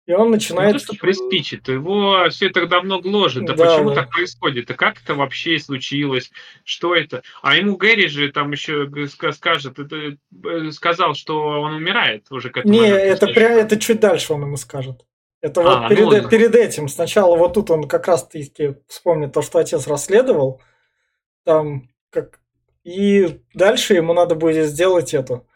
[0.05, 0.73] и он начинает...
[0.73, 3.45] Ну, что приспичит, его все это давно гложет.
[3.45, 3.95] Да, да почему да.
[4.01, 4.69] так происходит?
[4.69, 6.29] А как это вообще случилось?
[6.65, 7.23] Что это?
[7.41, 8.89] А ему Гэри же там еще
[9.31, 12.73] скажет, это, э, сказал, что он умирает уже к этому.
[12.73, 15.05] Не, это, прям, это чуть дальше он ему скажет.
[15.39, 16.29] Это а, вот перед, ну...
[16.29, 16.89] перед этим.
[16.89, 20.61] Сначала вот тут он как раз-таки вспомнит то, что отец расследовал.
[21.45, 22.39] Там как...
[22.83, 25.47] И дальше ему надо будет сделать эту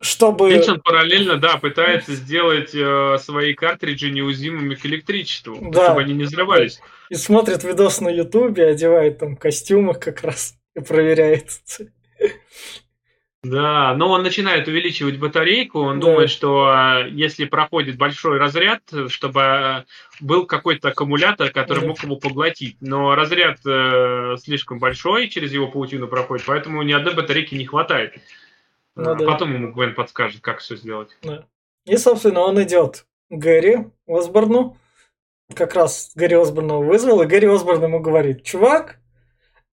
[0.00, 0.50] чтобы...
[0.50, 5.86] Финчен параллельно, да, пытается сделать э, свои картриджи неуязвимыми к электричеству, да.
[5.86, 6.80] чтобы они не взрывались.
[7.08, 11.48] И смотрит видос на ютубе, одевает там костюмы как раз и проверяет.
[13.44, 16.08] Да, но он начинает увеличивать батарейку, он да.
[16.08, 19.84] думает, что э, если проходит большой разряд, чтобы э,
[20.20, 21.86] был какой-то аккумулятор, который да.
[21.86, 22.76] мог его поглотить.
[22.80, 28.14] Но разряд э, слишком большой, через его паутину проходит, поэтому ни одной батарейки не хватает.
[28.98, 29.24] Ну, а да.
[29.24, 31.16] Потом ему Гвен подскажет, как все сделать.
[31.22, 31.46] Да.
[31.84, 34.76] И, собственно, он идет к Гэри Осборну.
[35.54, 38.98] Как раз Гэри Осборна вызвал, и Гэри Осборн ему говорит, чувак,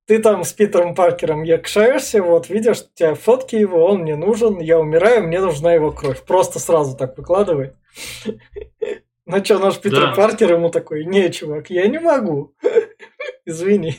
[0.07, 4.61] ты там с Питером Паркером якшаешься, вот видишь, у тебя фотки его, он мне нужен,
[4.61, 6.23] я умираю, мне нужна его кровь.
[6.23, 7.75] Просто сразу так выкладывает.
[9.27, 12.55] Ну что, наш Питер Паркер ему такой, не, чувак, я не могу.
[13.47, 13.97] Извини.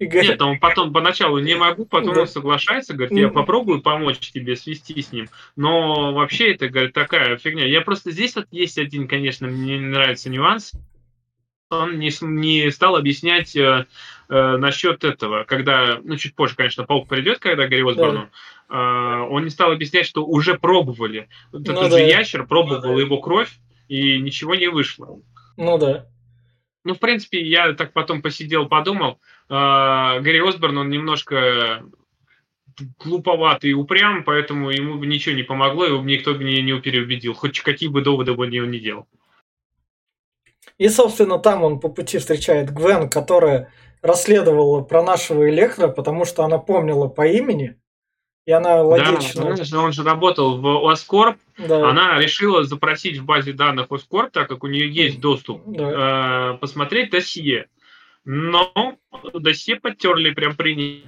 [0.00, 2.22] Нет, он потом поначалу не могу, потом да.
[2.22, 5.28] он соглашается, говорит, я попробую помочь тебе свести с ним.
[5.56, 7.66] Но вообще это, говорит, такая фигня.
[7.66, 10.72] Я просто здесь вот есть один, конечно, мне не нравится нюанс.
[11.68, 13.86] Он не, не стал объяснять э,
[14.28, 18.28] э, насчет этого, когда, ну, чуть позже, конечно, паук придет, когда Гарри Осборну,
[18.68, 18.74] да.
[18.74, 21.28] э, он не стал объяснять, что уже пробовали.
[21.52, 21.90] Ну, Этот да.
[21.90, 23.52] же ящер пробовал ну, его кровь,
[23.86, 25.20] и ничего не вышло.
[25.56, 26.06] Ну да.
[26.84, 31.84] Ну, в принципе, я так потом посидел, подумал, а, Гарри Осборн, он немножко
[32.98, 36.80] глуповатый и упрям, поэтому ему бы ничего не помогло, его бы никто бы не, не
[36.80, 39.06] переубедил, хоть какие бы доводы бы он не делал.
[40.78, 46.44] И, собственно, там он по пути встречает Гвен, которая расследовала про нашего Электро, потому что
[46.44, 47.79] она помнила по имени,
[48.46, 49.54] и она логично...
[49.54, 51.88] Да, он же работал в Оскорб, да.
[51.88, 56.54] она решила запросить в базе данных Оскорб, так как у нее есть доступ, да.
[56.54, 57.68] э, посмотреть досье.
[58.24, 58.96] Но
[59.34, 61.06] досье потерли прям при ней.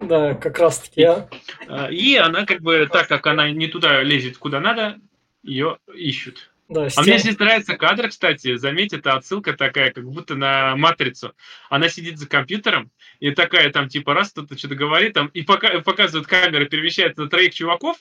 [0.00, 1.00] Да, как раз таки.
[1.00, 1.28] Я...
[1.66, 4.98] А, и она как бы, так как она не туда лезет, куда надо,
[5.42, 6.50] ее ищут.
[6.68, 11.34] Да, а мне здесь нравится кадр, кстати, заметь, это отсылка такая, как будто на матрицу.
[11.70, 15.80] Она сидит за компьютером, и такая там типа раз кто-то что-то говорит, там, и пока,
[15.80, 17.96] показывает камера, перемещается на троих чуваков,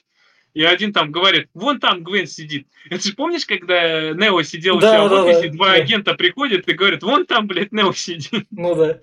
[0.53, 2.67] и один там говорит, вон там Гвен сидит.
[2.89, 5.73] Это же помнишь, когда Нео сидел да, у себя да, в офисе, да, два да.
[5.73, 8.47] агента приходят и говорят, вон там, блядь, Нео сидит.
[8.51, 8.99] Ну да.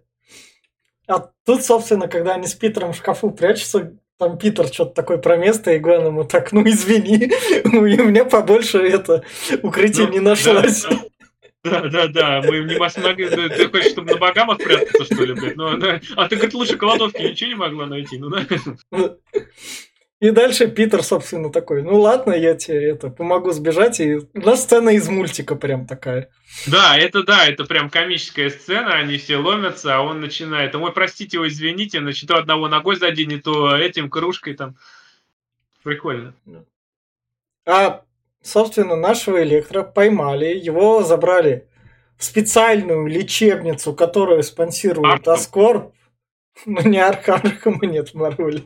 [1.06, 5.36] А тут, собственно, когда они с Питером в шкафу прячутся, там Питер что-то такое про
[5.36, 7.32] место, и Гвен ему так, ну извини,
[7.64, 9.24] у меня побольше это
[9.62, 10.86] укрытие ну, не нашлось.
[11.64, 13.26] Да, да, да, мы не смогли.
[13.28, 15.56] Ты хочешь, чтобы на богамах прятаться, что ли, блядь?
[15.56, 15.98] Ну, да.
[16.14, 18.46] А ты, говорит, лучше кладовки ничего не могла найти, ну да.
[20.24, 24.00] И дальше Питер, собственно, такой, ну ладно, я тебе это помогу сбежать.
[24.00, 26.30] И у нас сцена из мультика прям такая.
[26.66, 31.38] Да, это да, это прям комическая сцена, они все ломятся, а он начинает, ой, простите,
[31.38, 34.76] ой, извините, значит, то одного ногой не то этим кружкой там.
[35.82, 36.34] Прикольно.
[37.66, 38.00] А,
[38.42, 41.68] собственно, нашего электро поймали, его забрали
[42.16, 45.92] в специальную лечебницу, которую спонсирует Оскорп.
[46.64, 48.62] Ну, не Аркхама нет в Марвеле.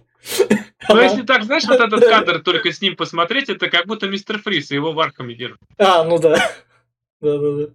[0.88, 4.38] Ну, если так, знаешь, вот этот кадр только с ним посмотреть, это как будто мистер
[4.38, 5.58] Фрис, его в Аркхаме держат.
[5.78, 6.36] А, ну да.
[7.20, 7.72] Да-да-да.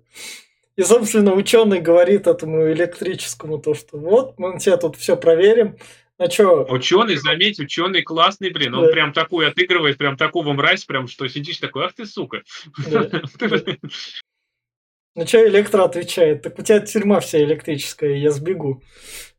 [0.76, 5.78] И, собственно, ученый говорит этому электрическому то, что вот, мы тебя тут все проверим.
[6.18, 6.64] А что?
[6.70, 8.76] Ученый, заметь, ученый классный, блин.
[8.76, 8.92] Он да.
[8.92, 12.44] прям такой отыгрывает, прям такого мразь, прям что сидишь такой, ах ты сука.
[12.88, 13.10] Да.
[15.16, 16.42] Ну что электро отвечает?
[16.42, 18.82] Так у тебя тюрьма вся электрическая, я сбегу.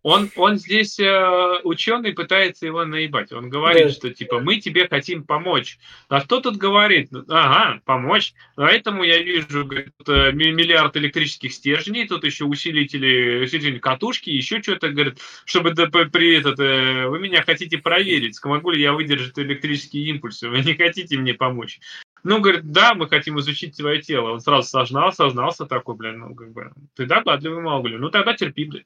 [0.05, 3.33] Он, он здесь э, ученый пытается его наебать.
[3.33, 3.91] Он говорит, да.
[3.93, 5.79] что типа мы тебе хотим помочь.
[6.09, 7.09] А кто тут говорит?
[7.29, 8.35] Ага, помочь.
[8.55, 14.91] Поэтому я вижу говорит, э, миллиард электрических стержней, тут еще усилители, усилители катушки, еще что-то,
[14.91, 20.05] говорит, чтобы да, при этот, э, вы меня хотите проверить, смогу ли я выдержать электрические
[20.11, 21.81] импульсы, вы не хотите мне помочь.
[22.25, 24.33] Ну, говорит, да, мы хотим изучить твое тело.
[24.33, 28.35] Он сразу сознал, сознался такой, блин, ну, как бы, ты догадливый мало, блин, ну, тогда
[28.35, 28.85] терпи, блин.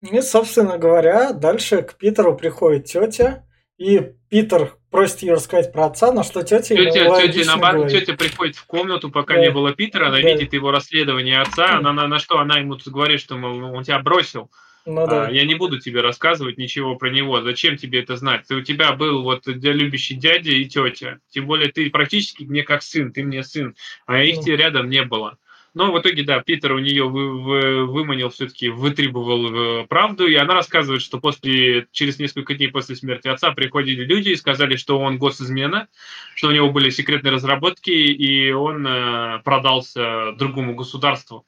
[0.00, 3.44] И, собственно говоря, дальше к Питеру приходит тетя,
[3.76, 8.14] и Питер просит ее рассказать про отца, на что тетя ему тетя, тетя, наоборот, тетя
[8.14, 9.40] приходит в комнату, пока да.
[9.40, 10.22] не было Питера, она да.
[10.22, 13.98] видит его расследование отца, она на, на что она ему говорит, что мол, он тебя
[13.98, 14.50] бросил.
[14.90, 15.26] Ну, да.
[15.26, 17.42] а, я не буду тебе рассказывать ничего про него.
[17.42, 18.46] Зачем тебе это знать?
[18.48, 21.18] Ты, у тебя был вот любящий дядя и тетя.
[21.28, 23.76] Тем более ты практически мне как сын, ты мне сын,
[24.06, 24.56] а их ну.
[24.56, 25.36] рядом не было.
[25.74, 30.34] Но в итоге, да, Питер у нее вы, вы, выманил, все-таки вытребовал э, правду, и
[30.36, 34.98] она рассказывает, что после, через несколько дней после смерти отца приходили люди и сказали, что
[34.98, 35.88] он госизмена,
[36.34, 41.44] что у него были секретные разработки, и он э, продался другому государству.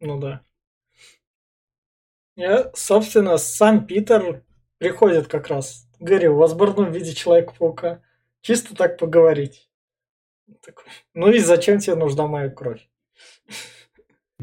[0.00, 0.42] Ну да.
[2.36, 4.44] И, собственно, сам Питер
[4.78, 8.02] приходит как раз Гэри Осборну в виде Человека-паука.
[8.40, 9.70] Чисто так поговорить.
[10.60, 12.86] Такой, ну и зачем тебе нужна моя кровь?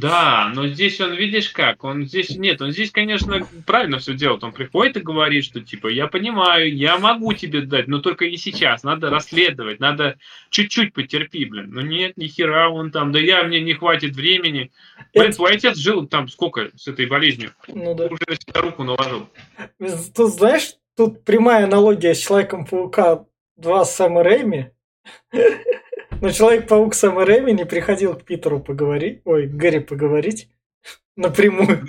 [0.01, 4.43] Да, но здесь он, видишь как, он здесь, нет, он здесь, конечно, правильно все делает.
[4.43, 8.37] Он приходит и говорит, что типа, я понимаю, я могу тебе дать, но только не
[8.37, 10.17] сейчас, надо расследовать, надо
[10.49, 11.69] чуть-чуть потерпи, блин.
[11.71, 14.71] Ну нет, ни хера он там, да я, мне не хватит времени.
[15.13, 17.51] Блин, твой отец жил там сколько с этой болезнью?
[17.67, 18.05] Ну да.
[18.07, 18.25] Уже
[18.55, 19.29] на руку наложил.
[20.15, 23.25] Тут, знаешь, тут прямая аналогия с Человеком-паука
[23.57, 24.71] 2 Сэма Рэйми.
[26.21, 30.49] Но Человек-паук Сэм Рэйми не приходил к Питеру поговорить, ой, к Гэри поговорить
[31.15, 31.87] напрямую.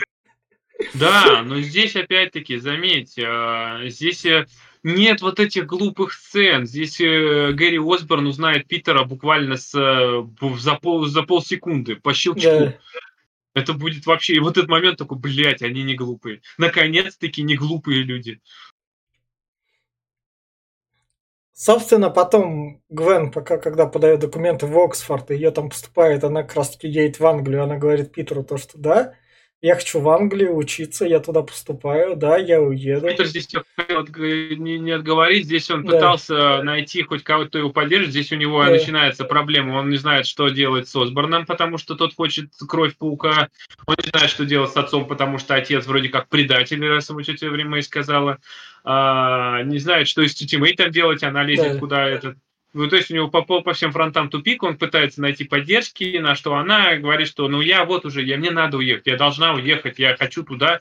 [0.95, 4.47] Да, но здесь опять-таки, заметь, а, здесь э,
[4.83, 6.66] нет вот этих глупых сцен.
[6.66, 10.24] Здесь э, Гэри Осборн узнает Питера буквально с, э,
[10.59, 12.59] за, пол, за полсекунды, по щелчку.
[12.59, 12.78] Да.
[13.55, 14.35] Это будет вообще...
[14.35, 16.41] И вот этот момент такой, блядь, они не глупые.
[16.59, 18.41] Наконец-таки не глупые люди.
[21.65, 26.71] Собственно, потом Гвен, пока когда подает документы в Оксфорд, ее там поступает, она как раз
[26.71, 29.15] таки едет в Англию, она говорит Питеру то, что да,
[29.63, 33.07] я хочу в Англию учиться, я туда поступаю, да, я уеду.
[33.07, 35.93] Питер здесь не, не отговорить, здесь он да.
[35.93, 38.71] пытался найти хоть кого-то, кто его поддержит, здесь у него да.
[38.71, 43.51] начинается проблема, он не знает, что делать с Осборном, потому что тот хочет кровь паука,
[43.87, 47.23] он не знает, что делать с отцом, потому что отец вроде как предатель, раз ему
[47.23, 48.39] тетя время и сказала,
[48.83, 51.79] а, не знает, что с тетей там делать, она лезет да.
[51.79, 52.37] куда этот
[52.75, 56.35] ну, то есть у него по, по всем фронтам тупик, он пытается найти поддержки, на
[56.35, 59.99] что она говорит, что ну я вот уже, я, мне надо уехать, я должна уехать,
[59.99, 60.81] я хочу туда.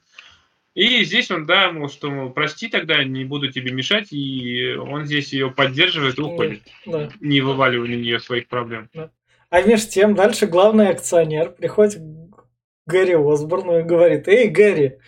[0.73, 5.05] И здесь он, да, мол, что, мол, прости тогда, не буду тебе мешать, и он
[5.05, 7.09] здесь ее поддерживает и уходит, да.
[7.19, 8.89] не вываливая на нее своих проблем.
[8.93, 9.09] Да.
[9.49, 12.45] А между тем дальше главный акционер приходит к
[12.87, 14.99] Гэри Осборну и говорит, эй, Гэри,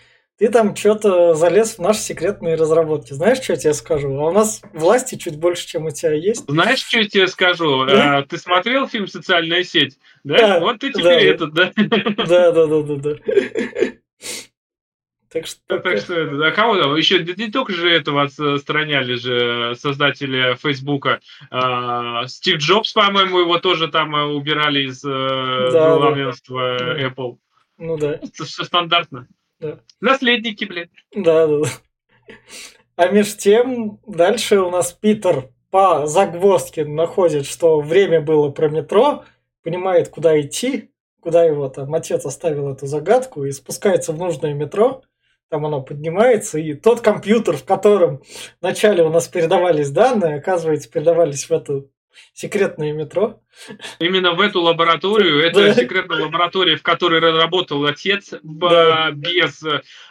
[0.44, 3.14] ты там что-то залез в наши секретные разработки.
[3.14, 4.14] Знаешь, что я тебе скажу?
[4.18, 6.44] А у нас власти чуть больше, чем у тебя есть.
[6.46, 7.86] Знаешь, что я тебе скажу?
[7.88, 9.98] А, ты смотрел фильм «Социальная сеть»?
[10.22, 10.36] Да?
[10.36, 11.72] да вот ты теперь да, этот, да?
[11.74, 13.16] Да, да, да, да, да.
[15.32, 16.94] Так что, так, так что да, кого там?
[16.94, 21.20] Еще не только же этого отстраняли же создатели Фейсбука.
[21.50, 27.00] А, Стив Джобс, по-моему, его тоже там э, убирали из э, да, главенства да.
[27.00, 27.38] Apple.
[27.78, 28.12] Ну да.
[28.12, 29.26] Это все стандартно.
[29.64, 29.80] Да.
[30.00, 30.90] Наследники, блин.
[31.14, 31.68] Да, да, да.
[32.96, 39.24] А между тем, дальше у нас Питер по загвоздке находит, что время было про метро,
[39.62, 40.90] понимает, куда идти,
[41.20, 45.02] куда его там отец оставил эту загадку, и спускается в нужное метро,
[45.48, 48.22] там оно поднимается, и тот компьютер, в котором
[48.60, 51.90] вначале у нас передавались данные, оказывается, передавались в эту
[52.32, 53.40] секретное метро.
[53.98, 55.74] Именно в эту лабораторию, это да.
[55.74, 59.10] секретная лаборатория, в которой работал отец, да.
[59.12, 59.62] без...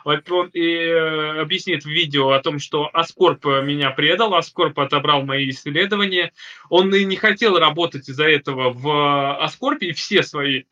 [0.05, 5.49] Он и э, объяснит в видео о том, что Аскорп меня предал, Аскорп отобрал мои
[5.49, 6.31] исследования.
[6.69, 10.63] Он и не хотел работать из-за этого в Аскорпе, и все свои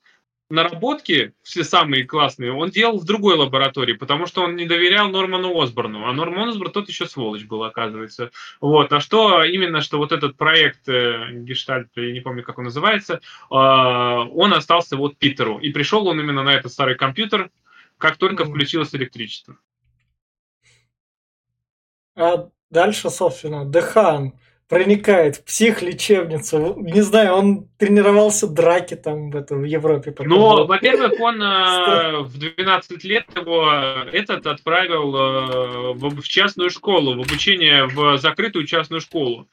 [0.51, 5.59] наработки, все самые классные, он делал в другой лаборатории, потому что он не доверял Норману
[5.59, 6.05] Осборну.
[6.07, 8.31] А Норман Осборн тот еще сволочь был, оказывается.
[8.59, 8.91] Вот.
[8.93, 13.15] А что именно, что вот этот проект э, Гештальт, я не помню, как он называется,
[13.15, 15.59] э, он остался вот Питеру.
[15.59, 17.49] И пришел он именно на этот старый компьютер,
[17.97, 19.57] как только включилось электричество.
[22.15, 24.33] А дальше, собственно, Дехан
[24.71, 26.77] проникает в психлечебницу.
[26.79, 30.15] Не знаю, он тренировался драки там в, этом, в Европе.
[30.19, 33.69] Ну, во-первых, он э, в 12 лет его
[34.13, 39.49] этот отправил э, в, в частную школу, в обучение в закрытую частную школу.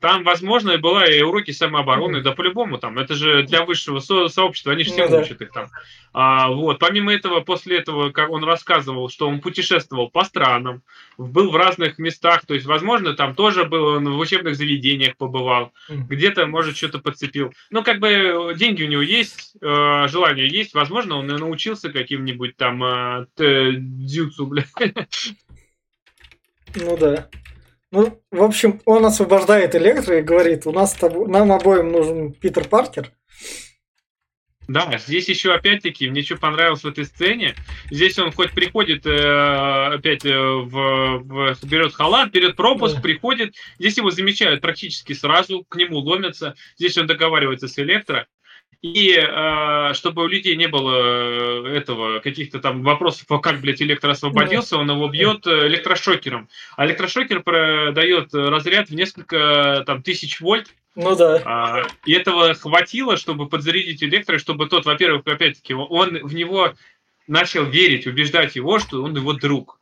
[0.00, 2.22] Там, возможно, была и уроки самообороны, mm.
[2.22, 2.98] да по-любому там.
[2.98, 5.68] Это же для высшего со- сообщества, они же все ну, учат их там.
[6.14, 6.78] А, вот.
[6.78, 10.82] Помимо этого, после этого, как он рассказывал, что он путешествовал по странам,
[11.18, 15.72] был в разных местах, то есть, возможно, там тоже был, он в учебных заведениях побывал,
[15.90, 16.06] mm.
[16.08, 17.52] где-то, может, что-то подцепил.
[17.70, 22.82] Ну, как бы деньги у него есть, э, желание есть, возможно, он научился каким-нибудь там
[22.82, 24.64] э, дзюцу, бля.
[26.76, 27.28] Ну да.
[27.92, 33.12] Ну, в общем, он освобождает Электро и говорит, у нас нам обоим нужен Питер Паркер.
[34.68, 37.56] Да, здесь еще опять-таки, мне что понравилось в этой сцене,
[37.90, 43.00] здесь он хоть приходит э, опять э, в, в, берет халат, берет пропуск, да.
[43.00, 48.28] приходит, здесь его замечают практически сразу, к нему ломятся, здесь он договаривается с Электро,
[48.82, 54.12] и э, чтобы у людей не было э, этого, каких-то там вопросов, как, блядь, электро
[54.12, 56.48] освободился, он его бьет э, электрошокером.
[56.76, 57.42] А электрошокер
[57.92, 61.40] дает разряд в несколько там тысяч вольт, ну да.
[61.44, 66.74] А, и этого хватило, чтобы подзарядить электро, чтобы тот, во-первых, опять-таки, он в него
[67.28, 69.78] начал верить, убеждать его, что он его друг.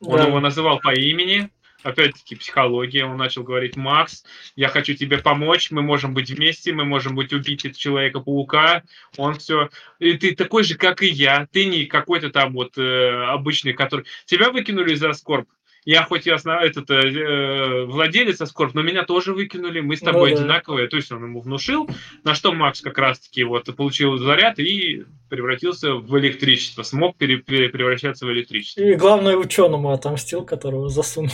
[0.00, 0.26] Он да.
[0.26, 1.50] его называл по имени,
[1.82, 4.24] опять-таки психология, он начал говорить, Макс,
[4.54, 8.82] я хочу тебе помочь, мы можем быть вместе, мы можем быть убить Человека-паука,
[9.16, 13.24] он все, и ты такой же, как и я, ты не какой-то там вот э,
[13.28, 14.06] обычный, который...
[14.26, 15.48] Тебя выкинули из Аскорб,
[15.86, 16.60] я хоть и основ...
[16.62, 20.42] этот, э, владелец Аскорб, но меня тоже выкинули, мы с ну тобой ну, да.
[20.42, 21.88] одинаковые, то есть он ему внушил,
[22.24, 27.38] на что Макс как раз-таки вот получил заряд и превратился в электричество, смог пере...
[27.38, 28.80] превращаться в электричество.
[28.80, 31.30] И главное ученому отомстил, которого засунул.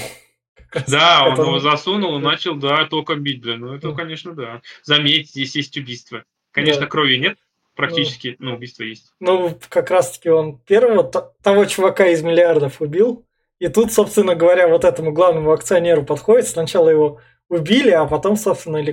[0.89, 3.61] Да, он его засунул и начал, да, током бить, блин.
[3.61, 4.63] Ну, это, конечно, да.
[4.83, 6.25] Заметьте, здесь есть убийство.
[6.51, 7.39] Конечно, крови нет,
[7.75, 9.13] практически, ну, но убийство есть.
[9.21, 11.05] Ну, как раз-таки он первого
[11.43, 13.27] того чувака из миллиардов убил.
[13.59, 16.49] И тут, собственно говоря, вот этому главному акционеру подходит.
[16.49, 18.85] Сначала его убили, а потом, собственно,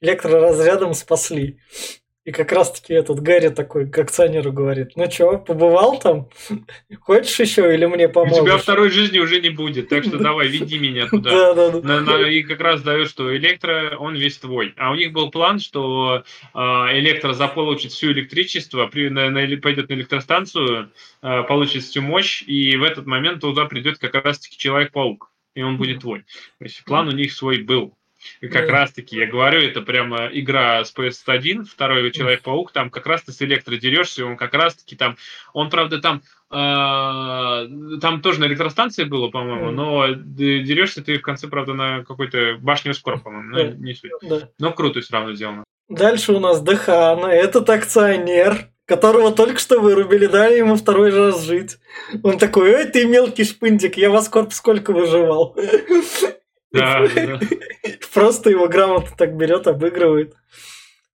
[0.00, 1.60] электроразрядом спасли.
[2.24, 6.28] И как раз-таки этот Гарри такой к акционеру говорит, ну чё, побывал там?
[7.00, 8.38] Хочешь еще или мне поможешь?
[8.38, 11.52] У тебя второй жизни уже не будет, так что давай, веди меня туда.
[11.54, 12.30] Да, да, да.
[12.30, 14.72] И как раз дает, что электро, он весь твой.
[14.76, 16.22] А у них был план, что
[16.54, 19.12] а, электро заполучит все электричество, пойдет
[19.88, 20.92] на электростанцию,
[21.22, 25.76] а, получит всю мощь, и в этот момент туда придет как раз-таки Человек-паук, и он
[25.76, 26.20] будет твой.
[26.58, 27.96] То есть план у них свой был.
[28.40, 28.72] И как да.
[28.72, 33.32] раз таки, я говорю, это прямо игра с PS1, второй Человек-паук, там как раз ты
[33.32, 35.16] с электро дерешься, он как раз таки там,
[35.52, 41.48] он, правда, там э, там тоже на электростанции было, по-моему, но дерешься ты в конце,
[41.48, 44.10] правда, на какой-то башне скоро, по-моему, ну, не суть.
[44.22, 44.48] Да.
[44.58, 45.64] Но круто все равно сделано.
[45.88, 51.78] Дальше у нас Дехана, этот акционер, которого только что вырубили, дали ему второй раз жить.
[52.22, 55.56] Он такой, ой, ты мелкий шпындик, я вас корп сколько выживал.
[56.78, 57.06] Да,
[58.14, 60.34] Просто его грамотно так берет, обыгрывает.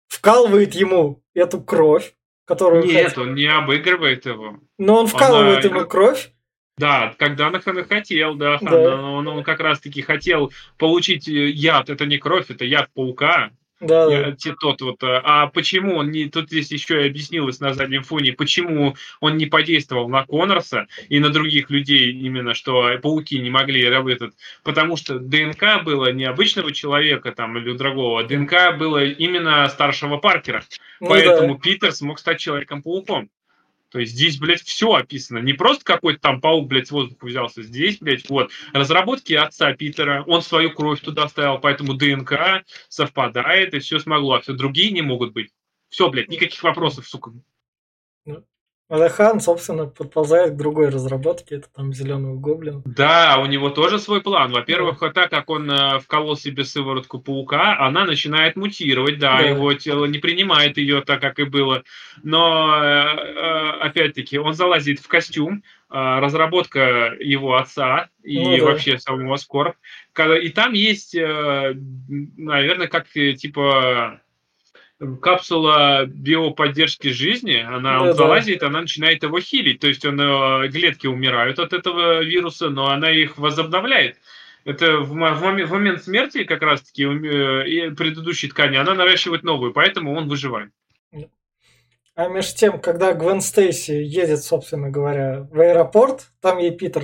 [0.07, 2.13] Вкалывает ему эту кровь,
[2.45, 2.85] которую...
[2.85, 3.23] Нет, хотел.
[3.23, 4.59] он не обыгрывает его.
[4.77, 6.31] Но он вкалывает он, ему кровь.
[6.77, 8.95] Да, когда он хотел, да, да.
[8.95, 11.89] Он, он как раз-таки хотел получить яд.
[11.89, 13.51] Это не кровь, это яд паука.
[13.79, 14.35] Да, да.
[14.59, 15.03] Тот вот.
[15.03, 16.25] Э, а почему он не...
[16.25, 21.19] Тут здесь еще и объяснилось на заднем фоне, почему он не подействовал на Коннорса и
[21.19, 24.33] на других людей именно, что пауки не могли работать.
[24.63, 30.17] Потому что ДНК было не обычного человека там или другого, а ДНК было именно старшего
[30.17, 30.63] Паркера.
[30.99, 31.59] Ну, Поэтому да.
[31.61, 33.29] Питер смог стать Человеком-пауком.
[33.89, 35.39] То есть здесь, блядь, все описано.
[35.39, 37.63] Не просто какой-то там паук, блядь, с воздуха взялся.
[37.63, 43.79] Здесь, блядь, вот, разработки отца Питера, он свою кровь туда ставил, поэтому ДНК совпадает, и
[43.79, 45.51] все смогло, а все другие не могут быть.
[45.89, 47.31] Все, блядь, никаких вопросов, сука.
[48.25, 48.45] Ну,
[48.89, 52.83] Адахан, собственно, подползает к другой разработке, это там зеленый гоблин.
[52.85, 54.53] Да, у него тоже свой план.
[54.53, 55.09] Во-первых, да.
[55.09, 60.05] так как он э, вколол себе сыворотку паука, она начинает мутировать, да, да, его тело
[60.05, 61.83] не принимает ее так, как и было.
[62.23, 68.65] Но, э, э, опять-таки, он залазит в костюм, разработка его отца и ну, да.
[68.65, 69.75] вообще самого Скорб.
[70.41, 74.19] И там есть, наверное, как типа
[75.21, 78.67] капсула биоподдержки жизни, она да, он залазит, да.
[78.67, 79.79] она начинает его хилить.
[79.79, 84.17] То есть он, э, клетки умирают от этого вируса, но она их возобновляет.
[84.65, 90.15] Это в, момент, в момент смерти как раз-таки э, предыдущей ткани она наращивает новую, поэтому
[90.15, 90.71] он выживает.
[92.15, 97.03] А между тем, когда Гвен Стейси едет, собственно говоря, в аэропорт, там ей Питер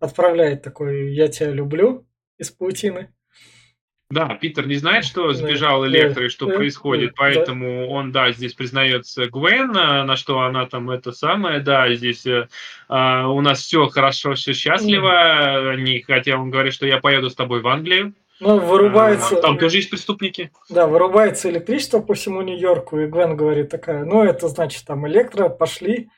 [0.00, 2.04] отправляет такой «я тебя люблю»
[2.36, 3.14] из паутины.
[4.14, 9.26] Да, Питер не знает, что сбежал Электро и что происходит, поэтому он, да, здесь признается
[9.26, 12.46] Гвен, на что она там это самое, да, здесь э,
[12.88, 17.34] а, у нас все хорошо, все счастливо, они, хотя он говорит, что я поеду с
[17.34, 18.14] тобой в Англию.
[18.38, 19.36] Ну, вырубается...
[19.36, 20.52] А, там тоже есть преступники.
[20.70, 25.48] Да, вырубается электричество по всему Нью-Йорку, и Гвен говорит такая, ну, это значит, там электро,
[25.48, 26.08] пошли.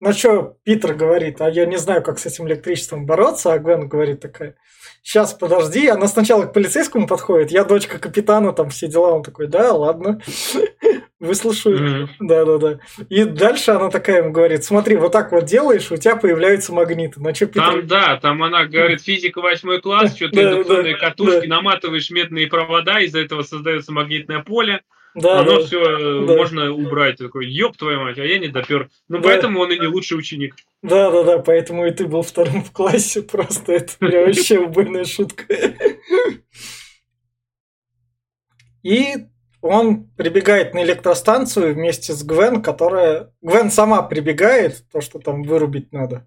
[0.00, 3.88] На что Питер говорит, а я не знаю, как с этим электричеством бороться, а Гвен
[3.88, 4.56] говорит такая,
[5.02, 5.88] сейчас, подожди.
[5.88, 9.12] Она сначала к полицейскому подходит, я дочка капитана, там все дела.
[9.12, 10.20] Он такой, да, ладно,
[11.20, 12.08] выслушаю.
[12.20, 12.78] Да-да-да.
[13.08, 17.20] И дальше она такая ему говорит, смотри, вот так вот делаешь, у тебя появляются магниты.
[17.20, 17.46] На что.
[17.48, 23.00] Там, да, там она говорит, физика восьмой класс, что ты индукционные катушки, наматываешь медные провода,
[23.00, 24.82] из-за этого создается магнитное поле.
[25.14, 26.34] Да, Оно да, все да.
[26.34, 27.18] можно убрать.
[27.18, 28.88] Такой, ёб твою мать, а я не допер.
[29.08, 29.24] Ну, да.
[29.24, 30.56] поэтому он и не лучший ученик.
[30.82, 33.22] Да, да, да, поэтому и ты был вторым в классе.
[33.22, 35.44] Просто это вообще убойная шутка.
[38.82, 39.26] И
[39.60, 43.32] он прибегает на электростанцию вместе с Гвен, которая...
[43.42, 46.26] Гвен сама прибегает, то, что там вырубить надо.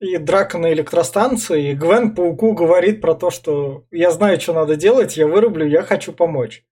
[0.00, 4.76] И драка на электростанции, и Гвен Пауку говорит про то, что я знаю, что надо
[4.76, 6.64] делать, я вырублю, я хочу помочь.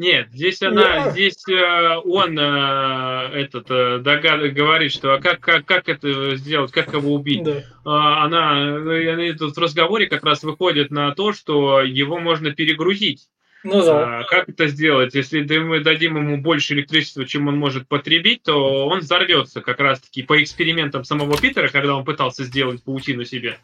[0.00, 1.10] Нет, здесь она, я...
[1.10, 6.72] здесь э, он э, этот э, догад, говорит, что а как, как, как это сделать,
[6.72, 7.42] как его убить.
[7.42, 7.62] Да.
[7.84, 13.28] А, она, она тут в разговоре как раз выходит на то, что его можно перегрузить.
[13.62, 14.20] Ну да.
[14.20, 15.14] А, как это сделать?
[15.14, 20.22] Если мы дадим ему больше электричества, чем он может потребить, то он взорвется как раз-таки
[20.22, 23.58] по экспериментам самого Питера, когда он пытался сделать паутину себе.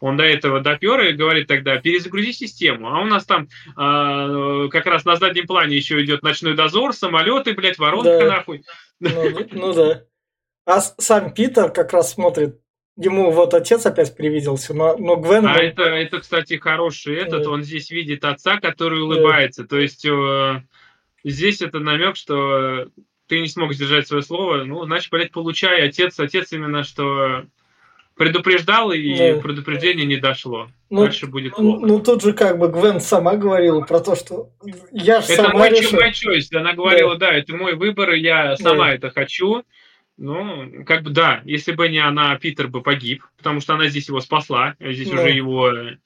[0.00, 2.88] Он до этого допер и говорит тогда, перезагрузи систему.
[2.88, 7.52] А у нас там э, как раз на заднем плане еще идет ночной дозор, самолеты,
[7.52, 8.26] блядь, воронка да.
[8.26, 8.64] нахуй.
[9.00, 10.02] Ну, ну да.
[10.64, 12.61] А сам Питер как раз смотрит
[12.96, 15.46] Ему вот отец опять привиделся, но, но Гвен...
[15.46, 17.50] А это, это, кстати, хороший этот, да.
[17.50, 19.62] он здесь видит отца, который улыбается.
[19.62, 19.68] Да.
[19.68, 20.62] То есть э,
[21.24, 22.88] здесь это намек, что
[23.28, 25.88] ты не смог сдержать свое слово, ну, значит, блядь, получай.
[25.88, 27.46] Отец, отец именно, что
[28.14, 29.40] предупреждал, и да.
[29.40, 30.68] предупреждение не дошло.
[30.90, 31.86] Ну, Дальше будет ну, плохо.
[31.86, 34.50] Ну, тут же как бы Гвен сама говорила про то, что
[34.92, 36.00] я это сама мой, решила.
[36.00, 36.54] мой choice.
[36.54, 37.30] Она говорила, да.
[37.30, 38.94] да, это мой выбор, и я сама да.
[38.94, 39.64] это хочу.
[40.16, 44.08] Ну, как бы да, если бы не она, Питер бы погиб, потому что она здесь
[44.08, 45.96] его спасла, а здесь ну, уже его э,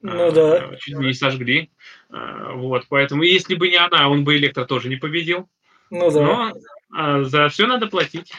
[0.00, 0.76] ну, а, да.
[0.76, 1.70] чуть не сожгли.
[2.08, 5.48] А, вот, поэтому если бы не она, он бы Электро тоже не победил.
[5.90, 6.22] Ну да.
[6.22, 6.52] Но
[6.94, 8.32] а, за все надо платить.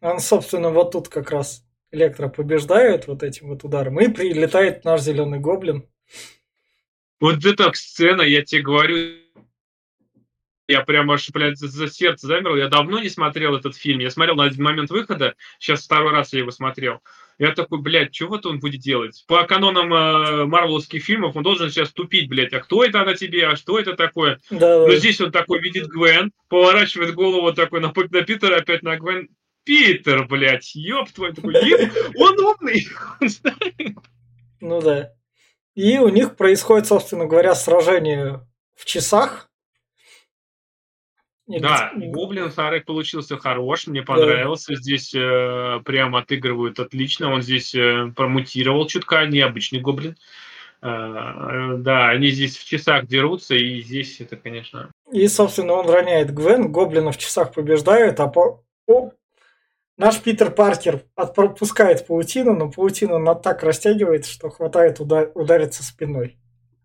[0.00, 5.00] Он, собственно, вот тут как раз Электро побеждает вот этим вот ударом, и прилетает наш
[5.00, 5.88] зеленый гоблин.
[7.20, 9.23] Вот эта сцена, я тебе говорю,
[10.68, 12.56] я прямо аж, блядь, за, сердце замер.
[12.56, 14.00] Я давно не смотрел этот фильм.
[14.00, 17.00] Я смотрел на один момент выхода, сейчас второй раз я его смотрел.
[17.38, 19.24] Я такой, блядь, чего-то он будет делать?
[19.26, 23.46] По канонам э, марвеловских фильмов он должен сейчас тупить, блядь, а кто это на тебе,
[23.46, 24.38] а что это такое?
[24.50, 28.96] Да, Но здесь он такой видит Гвен, поворачивает голову такой на, на Питера, опять на
[28.96, 29.28] Гвен.
[29.64, 31.54] Питер, блядь, ёб твой, такой,
[32.16, 32.86] он умный.
[34.60, 35.12] Ну да.
[35.74, 39.50] И у них происходит, собственно говоря, сражение в часах,
[41.46, 44.72] да, Гоблин Харек получился хорош, мне понравился.
[44.72, 44.80] Да.
[44.80, 47.32] Здесь э, прям отыгрывают отлично.
[47.32, 50.16] Он здесь э, промутировал чутка, необычный гоблин.
[50.80, 54.90] Э, э, да, они здесь в часах дерутся, и здесь это, конечно...
[55.12, 58.62] И, собственно, он роняет Гвен, гоблина в часах побеждают, а по...
[58.86, 59.10] О,
[59.96, 65.30] наш Питер Паркер отпускает паутину, но паутина она так растягивается, что хватает удар...
[65.34, 66.36] удариться спиной.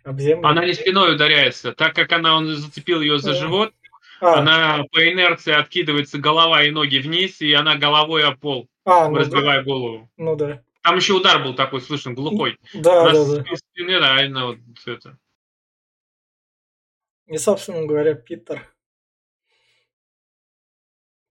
[0.06, 0.48] Об землю.
[0.48, 3.74] Она не спиной ударяется, так как она, он зацепил ее за живот,
[4.22, 4.40] а.
[4.40, 9.18] Она по инерции откидывается голова и ноги вниз, и она головой о пол, а, ну
[9.18, 9.64] разбивая да.
[9.64, 10.10] голову.
[10.18, 10.62] Ну да.
[10.82, 12.58] Там еще удар был такой слышен, глухой.
[12.74, 13.56] Да, она да, да.
[13.56, 15.18] спины реально вот это.
[17.28, 18.68] И, собственно говоря, Питер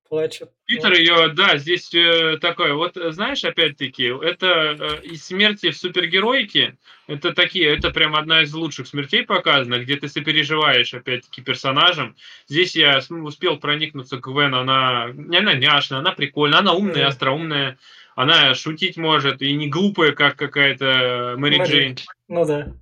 [0.09, 0.51] плачет.
[0.67, 6.77] Питер ее, да, здесь э, такое, вот знаешь, опять-таки, это э, из смерти в супергеройке,
[7.07, 12.17] это такие, это прям одна из лучших смертей показана, где ты сопереживаешь, опять-таки, персонажем.
[12.49, 17.09] Здесь я успел проникнуться к Гвен, она, она няшная, она прикольная, она умная, mm.
[17.09, 17.79] остроумная,
[18.15, 21.97] она шутить может, и не глупая, как какая-то Мэри Джейн.
[22.29, 22.75] Ну да.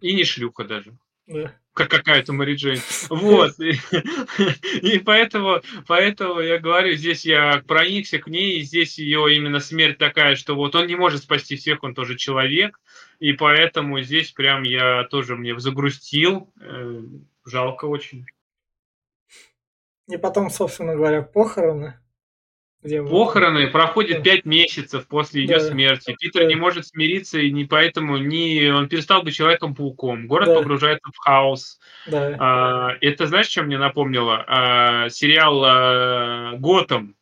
[0.00, 0.96] И не шлюха даже.
[1.74, 2.80] Как какая-то Мэри Джейн.
[3.08, 3.58] Вот.
[3.58, 3.78] И,
[4.82, 9.96] и поэтому, поэтому я говорю, здесь я проникся к ней, и здесь ее именно смерть
[9.96, 12.78] такая, что вот он не может спасти всех, он тоже человек,
[13.20, 16.52] и поэтому здесь прям я тоже мне загрустил.
[16.60, 17.00] Э,
[17.46, 18.26] жалко очень.
[20.08, 22.01] И потом, собственно говоря, похороны.
[22.82, 25.60] Где Похороны проходят пять месяцев после ее да.
[25.60, 26.16] смерти.
[26.18, 26.46] Питер да.
[26.48, 30.26] не может смириться, и не поэтому не он перестал быть человеком-пауком.
[30.26, 30.54] Город да.
[30.56, 31.78] погружается в хаос.
[32.06, 32.36] Да.
[32.40, 34.44] А, это знаешь, чем мне напомнило?
[34.48, 37.14] А, сериал а, Готэм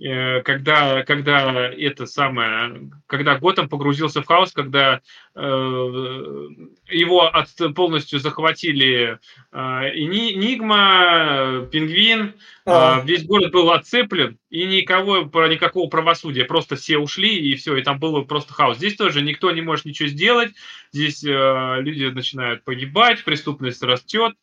[0.00, 5.00] когда, когда это самое, когда Готэм погрузился в хаос, когда
[5.34, 9.18] э, его от, полностью захватили
[9.50, 10.04] э, и
[10.36, 12.34] Нигма, Пингвин,
[12.64, 13.00] а.
[13.00, 17.82] э, весь город был отцеплен, и никого, никакого правосудия, просто все ушли, и все, и
[17.82, 18.76] там был просто хаос.
[18.76, 20.52] Здесь тоже никто не может ничего сделать,
[20.92, 24.34] здесь э, люди начинают погибать, преступность растет,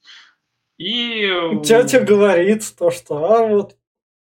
[0.77, 1.31] и...
[1.63, 3.77] Тетя говорит то, что а вот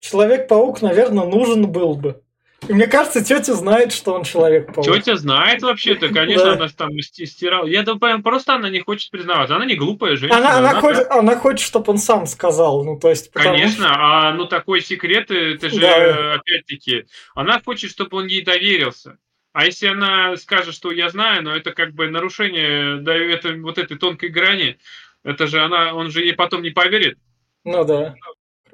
[0.01, 2.23] Человек-паук, наверное, нужен был бы.
[2.69, 4.85] И мне кажется, тетя знает, что он человек-паук.
[4.85, 6.53] Тетя знает вообще-то, конечно, да.
[6.53, 7.67] она там стирала.
[7.67, 9.57] Я думаю, просто она не хочет признаваться.
[9.57, 10.39] Она не глупая женщина.
[10.39, 12.85] Она, она, она, хочет, она хочет, чтобы он сам сказал.
[12.85, 13.97] Ну, то есть, Конечно, что...
[13.97, 16.35] а ну такой секрет, это же, да.
[16.35, 19.19] опять-таки, она хочет, чтобы он ей доверился.
[19.53, 23.79] А если она скажет, что я знаю, но это как бы нарушение да, это, вот
[23.79, 24.79] этой тонкой грани,
[25.25, 27.19] Это же она, он же ей потом не поверит.
[27.65, 28.15] Ну да.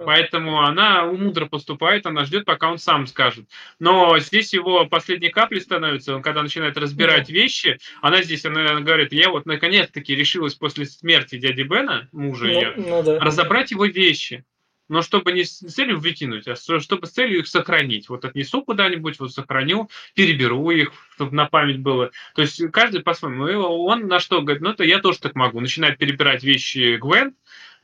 [0.05, 3.49] Поэтому она мудро поступает, она ждет, пока он сам скажет.
[3.79, 9.13] Но здесь его последней каплей становится, он когда начинает разбирать вещи, она здесь, она говорит,
[9.13, 13.19] я вот наконец-таки решилась после смерти дяди Бена, мужа Ну, ее, ну да.
[13.21, 14.45] разобрать его вещи.
[14.89, 18.09] Но чтобы не с целью выкинуть, а чтобы с целью их сохранить.
[18.09, 22.13] Вот отнесу куда-нибудь, вот сохраню, переберу их, чтобы на память было.
[22.35, 23.49] То есть каждый по-своему.
[23.49, 25.61] И он на что говорит, ну это я тоже так могу.
[25.61, 27.35] Начинает перебирать вещи Гвен,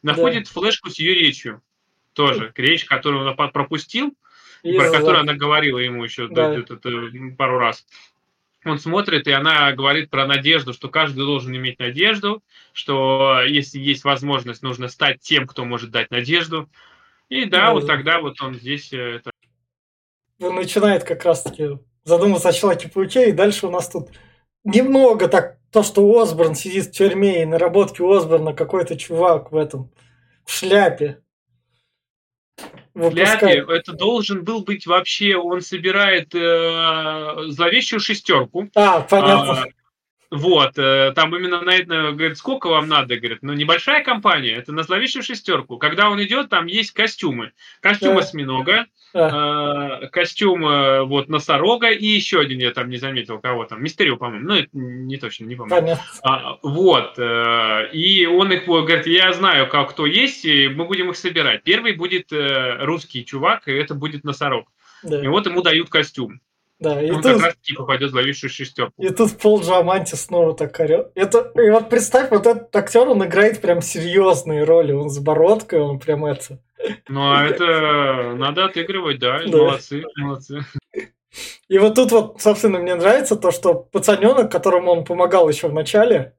[0.03, 1.61] находит флешку с ее речью.
[2.13, 4.15] Тоже речь, которую он пропустил,
[4.63, 6.57] И про которую она говорила ему еще Да.
[7.37, 7.87] пару раз.
[8.65, 14.05] Он смотрит, и она говорит про надежду, что каждый должен иметь надежду, что если есть
[14.05, 16.69] возможность, нужно стать тем, кто может дать надежду.
[17.29, 17.97] И да, Да, вот да.
[17.97, 19.33] тогда вот он здесь э, это,
[20.41, 24.11] он начинает как раз-таки задумываться о Человеке-пауке, и дальше у нас тут
[24.65, 29.91] немного так, то, что Осборн сидит в тюрьме, и наработки Осборна какой-то чувак в этом,
[30.45, 31.23] в шляпе.
[32.95, 33.65] Ли.
[33.69, 38.69] Это должен был быть вообще, он собирает э, зловещую шестерку.
[38.75, 39.63] А, понятно.
[39.63, 39.65] А,
[40.33, 44.73] вот, э, там именно на это, говорит, сколько вам надо, говорит, ну, небольшая компания, это
[44.73, 45.77] на зловещую шестерку.
[45.77, 47.53] Когда он идет, там есть костюмы.
[47.81, 53.67] Костюм осьминога, э, костюм э, вот носорога и еще один я там не заметил, кого
[53.67, 55.71] там, Мистерио, по-моему, ну, это не точно, не помню.
[55.71, 56.05] понятно.
[56.23, 61.11] А, вот, э, и он их говорит, я знаю, как кто есть, и мы будем
[61.11, 61.63] их собирать.
[61.63, 64.67] Первый будет русский чувак, и это будет носорог.
[65.03, 66.41] Да, И вот ему дают костюм.
[66.83, 67.01] Да.
[67.01, 69.03] И, он как тут, раз таки попадет в зловещую шестерку.
[69.03, 71.11] и тут Пол Джаманти снова так орет.
[71.15, 74.93] Это, и вот представь, вот этот актер, он играет прям серьезные роли.
[74.93, 76.59] Он с бородкой, он прям это.
[77.09, 79.57] Ну, а это надо отыгрывать, да, Да.
[79.57, 80.65] молодцы, молодцы.
[81.69, 85.73] И вот тут вот, собственно, мне нравится то, что пацаненок, которому он помогал еще в
[85.73, 86.35] начале,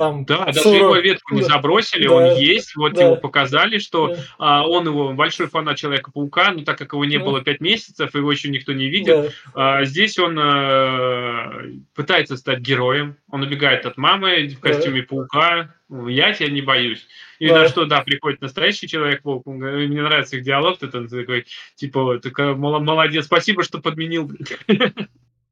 [0.00, 0.24] там...
[0.24, 1.48] Да, даже Суро- его ветку не Да.
[1.48, 2.14] забросили, Да.
[2.14, 3.04] он есть, вот Да.
[3.04, 4.16] ему показали, что Да.
[4.38, 7.24] а, он его большой фанат Человека-паука, но так как его не Да.
[7.26, 12.60] было пять месяцев, его еще никто не видел, Да, а, здесь он э, пытается стать
[12.60, 14.68] героем, он убегает от мамы в Да.
[14.70, 15.74] костюме паука,
[16.08, 17.06] я тебя не боюсь.
[17.38, 17.58] И Да.
[17.62, 21.44] на что, да, приходит настоящий Человек-паук, он говорит, мне нравится их диалог, это такой,
[21.74, 24.30] типа, такая, «Мол- молодец, спасибо, что подменил.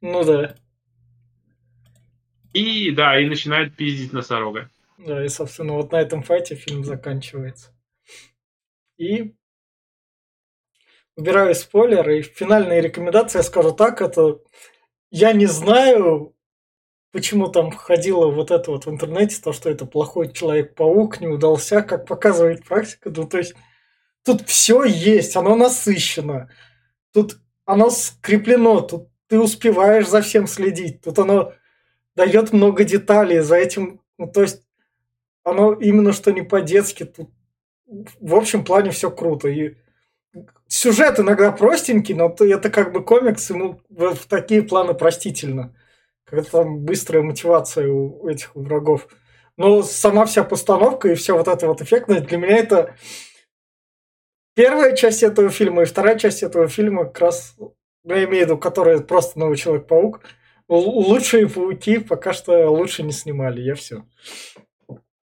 [0.00, 0.54] ну да.
[2.52, 4.70] И, да, и начинает пиздить носорога.
[4.98, 7.72] Да, и, собственно, вот на этом файте фильм заканчивается.
[8.96, 9.34] И
[11.16, 14.40] убираю спойлеры, и финальные рекомендации я скажу так, это
[15.10, 16.34] я не знаю,
[17.12, 21.82] почему там ходило вот это вот в интернете, то, что это плохой Человек-паук, не удался,
[21.82, 23.10] как показывает практика.
[23.14, 23.54] Ну, то есть
[24.24, 26.50] тут все есть, оно насыщено,
[27.12, 31.52] тут оно скреплено, тут ты успеваешь за всем следить, тут оно
[32.18, 34.62] дает много деталей, за этим, ну, то есть
[35.44, 37.30] оно именно что не по-детски, тут
[38.20, 39.48] в общем плане все круто.
[39.48, 39.76] И
[40.66, 45.74] сюжет иногда простенький, но то- это как бы комикс, ему в, такие планы простительно.
[46.24, 49.08] Когда там быстрая мотивация у, этих врагов.
[49.56, 52.96] Но сама вся постановка и все вот это вот эффектное, для меня это
[54.54, 57.56] первая часть этого фильма и вторая часть этого фильма как раз,
[58.04, 60.20] я имею в виду, которая просто новый Человек-паук,
[60.68, 64.04] лучшие пауки пока что лучше не снимали, я все.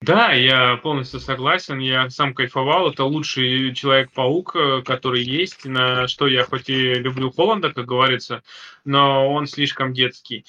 [0.01, 1.77] Да, я полностью согласен.
[1.77, 2.89] Я сам кайфовал.
[2.89, 5.65] Это лучший Человек-паук, э, который есть.
[5.65, 8.41] На что я хоть и люблю Холланда, как говорится,
[8.83, 10.45] но он слишком детский.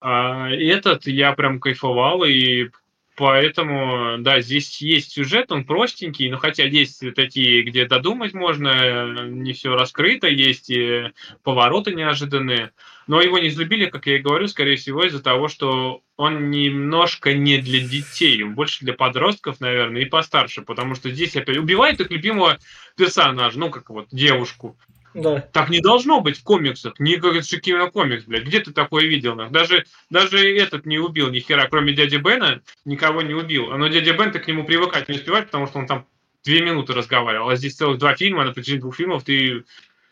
[0.00, 2.70] А этот я прям кайфовал, и
[3.16, 9.28] поэтому, да, здесь есть сюжет, он простенький, но хотя есть такие, где додумать можно, э,
[9.28, 11.12] не все раскрыто, есть и
[11.42, 12.72] повороты неожиданные.
[13.06, 17.32] Но его не взлюбили, как я и говорю, скорее всего, из-за того, что он немножко
[17.32, 22.00] не для детей, он больше для подростков, наверное, и постарше, потому что здесь опять убивает
[22.00, 22.58] их любимого
[22.96, 24.76] персонажа, ну, как вот девушку.
[25.14, 25.40] Да.
[25.52, 29.34] Так не должно быть в комиксах, не это же кинокомикс, блядь, где ты такое видел?
[29.50, 33.68] Даже, даже этот не убил ни хера, кроме дяди Бена, никого не убил.
[33.68, 36.06] Но дядя Бен, ты к нему привыкать не успеваешь, потому что он там
[36.44, 39.64] две минуты разговаривал, а здесь целых два фильма, на протяжении двух фильмов ты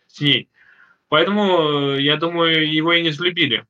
[0.09, 0.49] с ней.
[1.09, 3.67] Поэтому, э, я думаю, его и не взлюбили.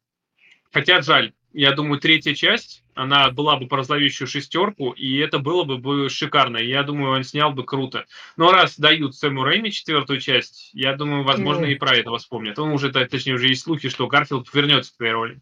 [0.72, 1.32] Хотя жаль.
[1.52, 6.08] Я думаю, третья часть, она была бы про зловещую шестерку, и это было бы, бы
[6.08, 6.58] шикарно.
[6.58, 8.04] Я думаю, он снял бы круто.
[8.36, 11.72] Но раз дают Сэму Рэйми четвертую часть, я думаю, возможно, Мгм.
[11.72, 12.58] и про это вспомнят.
[12.58, 15.40] Он уже, точнее, уже есть слухи, что Гарфилд вернется к этой роли.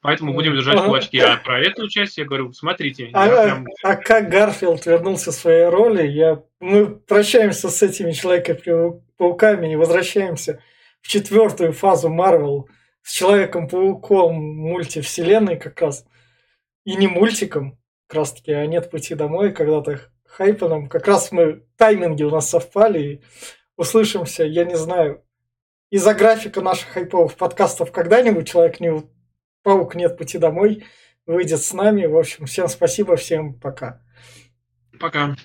[0.00, 1.18] Поэтому будем держать кулачки.
[1.18, 3.10] А про эту часть я говорю, смотрите.
[3.12, 6.40] А, а- прям- а как Гарфилд вернулся в своей роли, я...
[6.60, 10.62] мы прощаемся с этими Человеками-пауками и возвращаемся
[11.02, 12.68] в четвертую фазу Марвел
[13.02, 16.04] с Человеком-пауком мультивселенной как раз.
[16.88, 17.78] И не мультиком.
[18.06, 20.88] как раз таки «А нет пути домой», когда-то хайпаном.
[20.88, 23.22] Как раз мы, тайминги у нас совпали, и
[23.76, 25.22] услышимся, я не знаю,
[25.90, 29.02] из-за графика наших хайповых подкастов когда-нибудь человек не
[29.62, 30.86] паук нет пути домой
[31.26, 32.06] выйдет с нами.
[32.06, 34.00] В общем, всем спасибо, всем пока.
[34.98, 35.36] Пока.